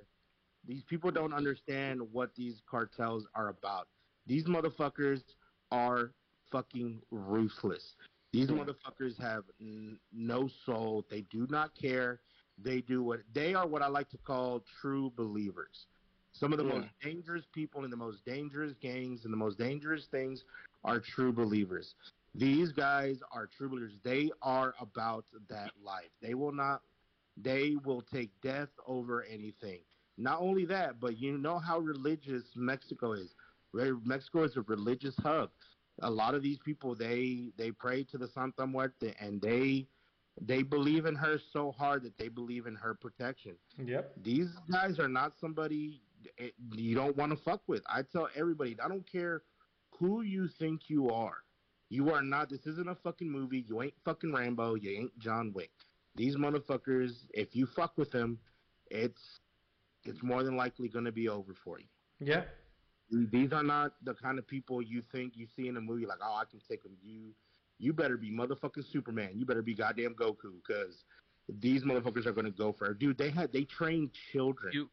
[0.65, 3.87] these people don't understand what these cartels are about.
[4.25, 5.23] These motherfuckers
[5.71, 6.11] are
[6.51, 7.95] fucking ruthless.
[8.33, 8.57] These Yeah.
[8.57, 11.05] motherfuckers have n- no soul.
[11.09, 12.19] They do not care.
[12.57, 15.87] They do what they are what I like to call true believers.
[16.33, 16.79] Some of the Yeah.
[16.79, 20.43] most dangerous people in the most dangerous gangs and the most dangerous things
[20.83, 21.95] are true believers.
[22.35, 23.93] These guys are true believers.
[24.03, 26.09] They are about that life.
[26.21, 26.81] They will not
[27.37, 29.79] they will take death over anything.
[30.17, 33.33] Not only that, but you know how religious Mexico is.
[33.73, 35.49] Mexico is a religious hub.
[36.01, 39.87] A lot of these people they they pray to the Santa Muerte and they
[40.41, 43.53] they believe in her so hard that they believe in her protection.
[43.83, 44.13] Yep.
[44.23, 46.01] These guys are not somebody
[46.39, 47.83] eh, you don't want to fuck with.
[47.87, 49.43] I tell everybody, I don't care
[49.99, 51.37] who you think you are.
[51.89, 52.49] You are not.
[52.49, 53.63] This isn't a fucking movie.
[53.67, 54.75] You ain't fucking Rambo.
[54.75, 55.69] You ain't John Wick.
[56.15, 58.39] These motherfuckers, if you fuck with them,
[58.89, 59.39] it's
[60.03, 61.85] it's more than likely going to be over for you.
[62.19, 62.43] Yeah.
[63.09, 66.17] These are not the kind of people you think you see in a movie like,
[66.23, 66.93] oh, I can take them.
[67.01, 67.33] You,
[67.83, 69.31] you better be motherfucking Superman.
[69.35, 71.03] You better be goddamn Goku, because
[71.59, 72.99] these motherfuckers are going to go for it.
[72.99, 74.71] Dude, they had they trained children.
[74.73, 74.89] You-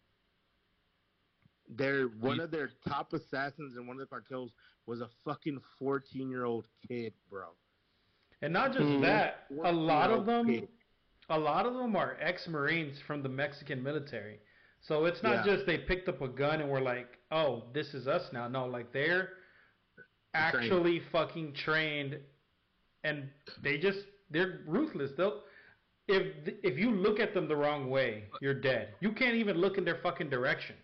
[1.68, 4.50] They're one You- of their top assassins in one of the cartels
[4.86, 7.54] was a fucking fourteen year old kid, bro.
[8.42, 9.02] And not just Mhm.
[9.02, 10.68] that, a lot of them, kid.
[11.28, 14.40] a lot of them are ex-Marines from the Mexican military.
[14.80, 15.54] So it's not Yeah.
[15.54, 18.66] just they picked up a gun and were like, "Oh, this is us now." No,
[18.66, 19.36] like they're
[20.34, 22.20] actually fucking trained,
[23.04, 23.28] and
[23.62, 23.98] they just
[24.30, 25.10] they're ruthless.
[25.16, 25.40] They'll
[26.08, 26.26] if
[26.62, 28.94] if you look at them the wrong way, you're dead.
[29.00, 30.76] You can't even look in their fucking direction.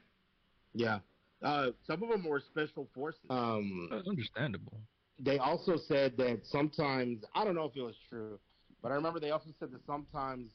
[0.75, 1.01] Yeah.
[1.43, 3.21] Uh, some of them were special forces.
[3.31, 4.81] Um, That's understandable.
[5.19, 8.39] they also said that sometimes I don't know if it was true,
[8.83, 10.47] but I remember they also said that sometimes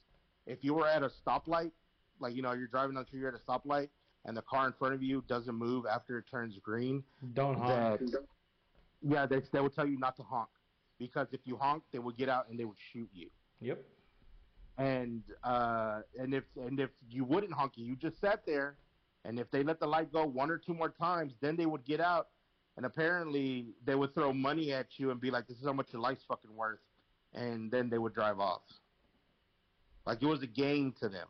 [0.47, 1.72] if you were at a stoplight,
[2.20, 3.89] like you know you're driving down the street, you're at a stoplight,
[4.26, 7.03] and the car in front of you doesn't move after it turns green,
[7.34, 7.99] Don't honk.
[7.99, 8.24] that
[9.03, 10.49] yeah, they they would tell you not to honk
[11.02, 13.28] because if you honk, they would get out and they would shoot you.
[13.60, 13.84] Yep.
[14.78, 18.76] And uh, and if and if you wouldn't honk, you just sat there,
[19.26, 21.84] and if they let the light go one or two more times, then they would
[21.86, 22.28] get out,
[22.78, 25.88] and apparently they would throw money at you and be like, "This is how much
[25.91, 26.80] your life's fucking worth,"
[27.34, 28.62] and then they would drive off.
[30.06, 31.28] Like it was a game to them.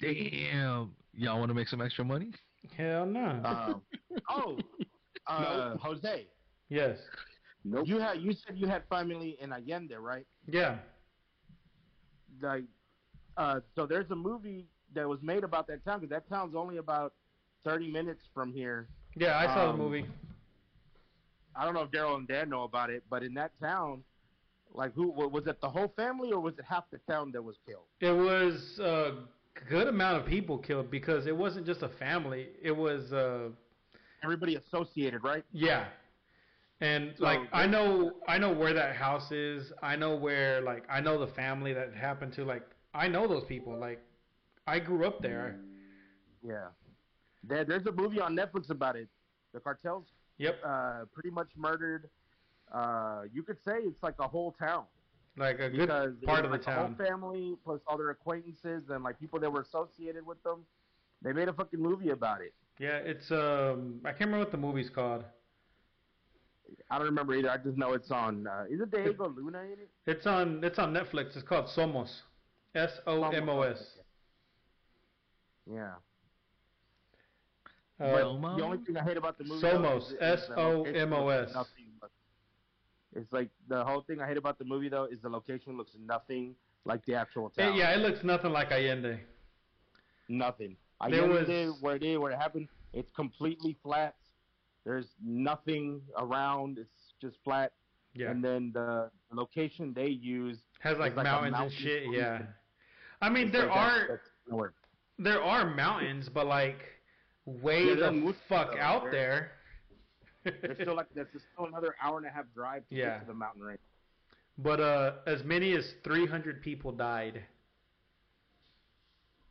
[0.00, 0.94] Damn.
[1.14, 2.30] Y'all want to make some extra money?
[2.76, 3.40] Hell no.
[3.44, 3.82] Um,
[4.28, 4.58] oh,
[5.26, 6.26] uh, Jose,
[6.68, 6.98] yes.
[7.64, 7.86] Nope.
[7.86, 10.26] you had you said you had family in Allende, right?
[10.46, 10.76] Yeah.
[12.40, 12.64] like
[13.36, 16.78] uh so there's a movie that was made about that town because that town's only
[16.78, 17.12] about
[17.64, 20.06] 30 minutes from here Yeah, I saw Um, the movie.
[21.56, 24.02] i don't know if daryl and dan know about it but in that town
[24.72, 27.56] like who was it the whole family or was it half the town that was
[27.66, 29.14] killed It was a
[29.68, 32.48] good amount of people killed because it wasn't just a family.
[32.62, 33.48] It was uh
[34.22, 35.86] everybody associated right yeah.
[36.80, 39.72] And So like I know I know where that house is.
[39.82, 42.62] I know where like I know the family that happened to like
[42.94, 43.76] I know those people.
[43.78, 44.00] Like
[44.66, 45.60] I grew up there.
[46.42, 46.68] yeah
[47.48, 49.08] there, there's a movie on netflix about it
[49.52, 50.04] the cartels
[50.38, 50.60] Yep.
[50.64, 52.08] uh pretty much murdered
[52.72, 54.84] uh you could say it's like a whole town
[55.36, 56.94] Like a good because part of the like town.
[56.96, 60.60] whole family plus all their acquaintances and like people that were associated with them.
[61.22, 62.52] They made a fucking movie about it.
[62.78, 65.24] Yeah, it's um I can't remember what the movie's called.
[66.90, 67.50] I don't remember either.
[67.50, 68.46] I just know it's on.
[68.46, 69.88] Uh, is it Diego Luna in it?
[70.06, 71.36] It's on it's on Netflix.
[71.36, 72.10] It's called Somos.
[72.74, 73.82] S O M O S.
[75.70, 75.92] Yeah.
[78.00, 80.54] Uh, but the only thing I hate about the movie Somos, though, is- is the
[80.56, 81.52] location S-O-M-O-S.
[81.54, 81.84] nothing
[83.16, 85.90] It's like the whole thing I hate about the movie though is the location looks
[85.98, 86.54] nothing
[86.84, 87.74] like the actual It- town.
[87.76, 89.18] yeah, it looks nothing like Allende.
[90.28, 90.76] nothing.
[91.00, 91.48] I There was-
[91.80, 92.68] where it is, where it happened.
[92.92, 94.14] It's completely flat.
[94.88, 96.78] There's nothing around.
[96.78, 97.72] It's just flat.
[98.14, 100.56] Yeah, And then the location they use.
[100.80, 102.04] has like, like mountains and shit.
[102.04, 102.26] formation.
[102.40, 102.42] Yeah,
[103.20, 104.20] I mean it's there like are
[105.18, 106.78] there are mountains, but like
[107.44, 108.80] way Yeah, the fuck though.
[108.80, 109.52] out there.
[110.44, 113.10] There's still like there's still another hour and a half drive to Yeah.
[113.10, 113.80] get to the mountain range.
[114.56, 117.44] but uh, as many as 300 people died,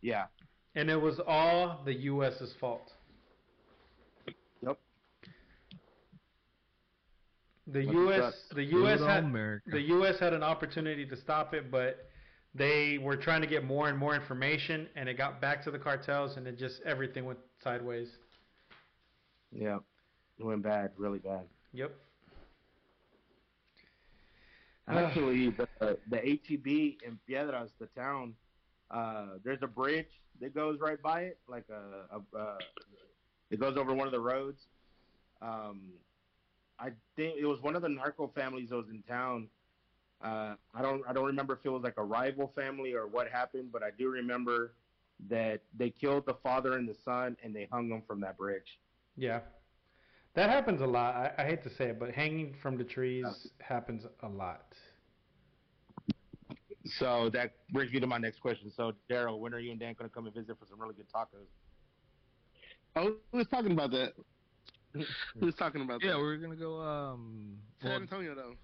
[0.01, 0.25] Yeah.
[0.73, 2.91] and it was all the U.S.'s fault.
[4.65, 4.79] Yep.
[7.67, 8.33] The U.S.
[8.55, 8.99] the U.S.
[9.01, 9.71] had America.
[9.71, 10.19] the U.S.
[10.19, 12.09] had an opportunity to stop it, but
[12.55, 15.77] they were trying to get more and more information, and it got back to the
[15.79, 18.07] cartels, and it just everything went sideways.
[19.51, 19.79] Yeah.
[20.39, 21.41] It went bad, really bad.
[21.73, 21.91] Yep.
[24.87, 25.67] Actually, the
[26.09, 26.67] the HEB
[27.05, 28.33] in Piedras, the town,
[28.89, 30.07] uh, there's a bridge
[30.39, 32.57] that goes right by it, like a, a, a
[33.49, 34.61] it goes over one of the roads.
[35.41, 35.81] Um,
[36.79, 39.47] I think it was one of the narco families that was in town.
[40.23, 43.29] Uh, I don't I don't remember if it was like a rival family or what
[43.29, 44.73] happened, but I do remember
[45.29, 48.79] that they killed the father and the son and they hung them from that bridge.
[49.15, 49.39] Yeah.
[50.35, 51.15] That happens a lot.
[51.15, 53.25] I, I hate to say it, but hanging from the trees
[53.59, 54.73] happens a lot.
[56.99, 58.71] So that brings me to my next question.
[58.75, 60.93] So Daryl, when are you and Dan going to come and visit for some really
[60.93, 61.47] good tacos?
[62.95, 64.13] Oh, we was talking about that.
[64.93, 65.05] We
[65.45, 66.17] was talking about Yeah, that.
[66.17, 66.81] Yeah, we're gonna go.
[66.81, 67.57] Um.
[67.81, 68.55] San Well, Antonio though.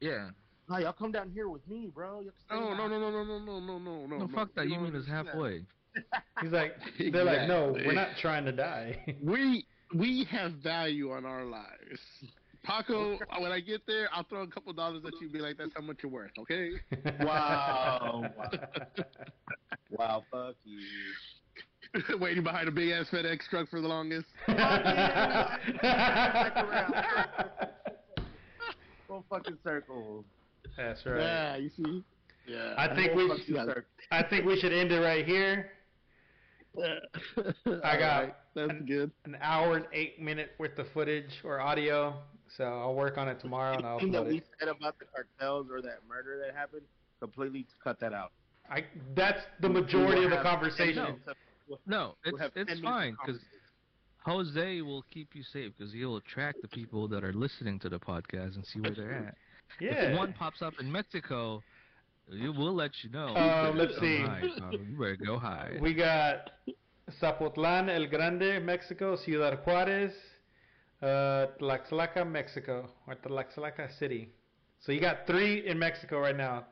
[0.00, 0.30] yeah.
[0.68, 2.20] No, y'all come down here with me, bro.
[2.20, 4.18] You have Oh no no no no no no no no no.
[4.18, 4.64] No, fuck that.
[4.68, 5.64] You don't mean it's halfway.
[6.40, 9.16] He's like, they're like, no, we're not trying to die.
[9.22, 12.00] We we have value on our lives.
[12.64, 15.22] Paco, when I get there, I'll throw a couple dollars at you.
[15.26, 16.70] and Be like, that's how much you're worth, okay?
[17.20, 18.50] Wow, wow.
[19.90, 20.78] Wow, fuck you.
[22.20, 24.26] Waiting behind a big ass FedEx truck for the longest.
[29.08, 30.24] Oh, Full fucking circle.
[30.76, 31.20] That's right.
[31.20, 32.02] Yeah, you see.
[32.46, 32.74] Yeah.
[32.78, 33.64] I think Full we fucking Yeah.
[33.66, 33.82] circle.
[34.10, 35.72] I think we should end it right here.
[36.78, 37.00] I
[37.66, 39.10] got Alright, that's an- good.
[39.26, 42.14] An hour and eight minute worth of footage or audio.
[42.56, 44.46] So I'll work on it tomorrow and I'll Anything that we it.
[44.58, 46.82] said about the cartels or that murder that happened,
[47.20, 48.32] completely cut that out.
[48.70, 48.84] I
[49.14, 50.36] that's the majority of the
[51.68, 51.86] We'll have- conversation.
[51.86, 53.40] No, We'll it's it's fine because.
[54.24, 57.98] Jose will keep you safe because he'll attract the people that are listening to the
[57.98, 59.34] podcast and see where they're at.
[59.80, 60.12] Yeah.
[60.12, 61.62] If one pops up in Mexico,
[62.28, 63.34] you, we'll let you know.
[63.34, 64.18] Um, let's see.
[64.20, 64.70] hide, bro.
[64.70, 65.78] You better go hide.
[65.80, 66.50] We got
[67.20, 70.12] Zapotlan El Grande, Mexico, Ciudad Juarez,
[71.00, 74.28] uh, Tlaxcala, Mexico, or Tlaxcala City.
[74.80, 76.66] So you got three in Mexico right now.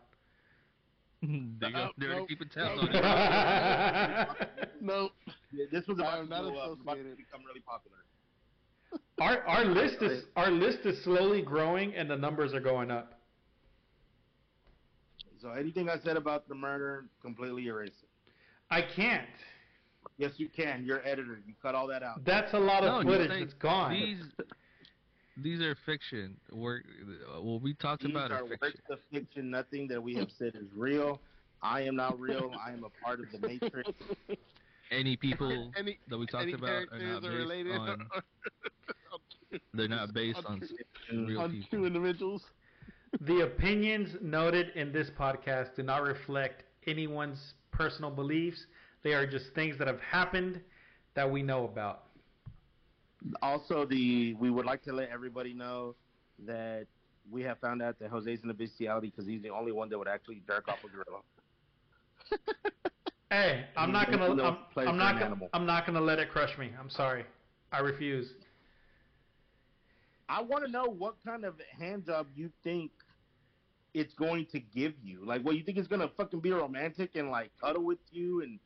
[1.60, 2.90] they go, Uh, they're nope, keeping tabs nope.
[2.94, 4.48] on it.
[4.80, 5.12] Nope.
[5.52, 7.98] Yeah, This was about I'm to not go up, about to become really popular.
[9.20, 13.20] our our list is our list is slowly growing and the numbers are going up.
[15.40, 18.08] So anything I said about the murder, completely erase it.
[18.70, 19.26] I can't.
[20.18, 20.84] Yes, you can.
[20.84, 21.40] You're editor.
[21.46, 22.24] You cut all that out.
[22.24, 23.92] That's a lot of No, footage say that's gone.
[23.92, 24.24] These
[25.36, 26.36] these are fiction.
[26.52, 26.82] We're,
[27.36, 28.58] uh, what we talked These about are are fiction.
[28.62, 29.50] works of fiction.
[29.50, 31.20] Nothing that we have said is real.
[31.62, 32.50] I am not real.
[32.64, 33.90] I am a part of the Matrix.
[34.90, 38.08] Any people Any, that we talked about are not are based related on.
[39.74, 40.62] They're not based on
[41.10, 42.42] on, real on two individuals.
[43.20, 48.66] The opinions noted in this podcast do not reflect anyone's personal beliefs.
[49.02, 50.60] They are just things that have happened
[51.14, 52.04] that we know about.
[53.42, 55.94] Also, the we would like to let everybody know
[56.46, 56.86] that
[57.30, 59.98] we have found out that Jose's in a bestiality because he's the only one that
[59.98, 61.20] would actually jerk off a gorilla.
[63.30, 64.24] Hey, I'm not gonna.
[64.42, 65.46] I'm, I'm not an gonna.
[65.52, 66.70] I'm not gonna let it crush me.
[66.78, 67.24] I'm sorry.
[67.70, 68.26] I refuse.
[70.28, 72.90] I want to know what kind of hand job you think
[73.94, 75.24] it's going to give you.
[75.24, 78.58] Like, what you think it's gonna fucking be romantic and like cuddle with you and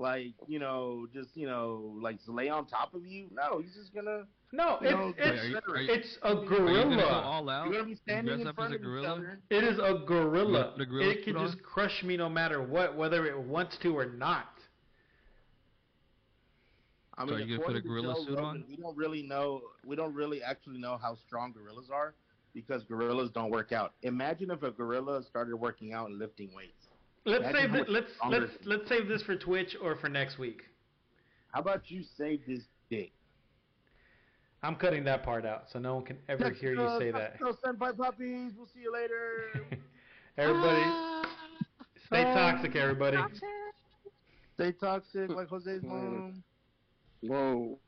[0.00, 3.26] like you know just you know like lay on top of you?
[3.32, 4.24] No, he's just gonna.
[4.52, 7.20] No, it's know, it's are you, are you, it's a are you gonna go gorilla.
[7.22, 7.66] all out?
[7.66, 9.36] You're gonna be standing dress in front as a of each gorilla?
[9.50, 10.74] It is a gorilla.
[10.76, 11.46] The gorilla It can suit on?
[11.46, 14.48] just crush me no matter what, whether it wants to or not.
[17.16, 18.64] I So mean, are you gonna put a gorilla Joe suit Rogan, on?
[18.68, 19.60] We don't really know.
[19.86, 22.14] We don't really actually know how strong gorillas are
[22.54, 23.92] because gorillas don't work out.
[24.02, 26.79] Imagine if a gorilla started working out and lifting weights.
[27.24, 27.88] Let's Imagine save how it.
[27.88, 28.66] Let's let's it is.
[28.66, 30.62] let's save this for Twitch or for next week.
[31.52, 33.12] How about you save this dick?
[34.62, 37.40] I'm cutting that part out so no one can ever hear you uh, say that.
[37.40, 38.52] Senpai puppies.
[38.56, 39.66] We'll see you later.
[40.38, 40.82] Everybody,
[42.10, 42.34] Stay ah.
[42.34, 43.18] toxic, everybody.
[44.54, 46.42] Stay toxic like Jose's mom.
[47.20, 47.78] Whoa.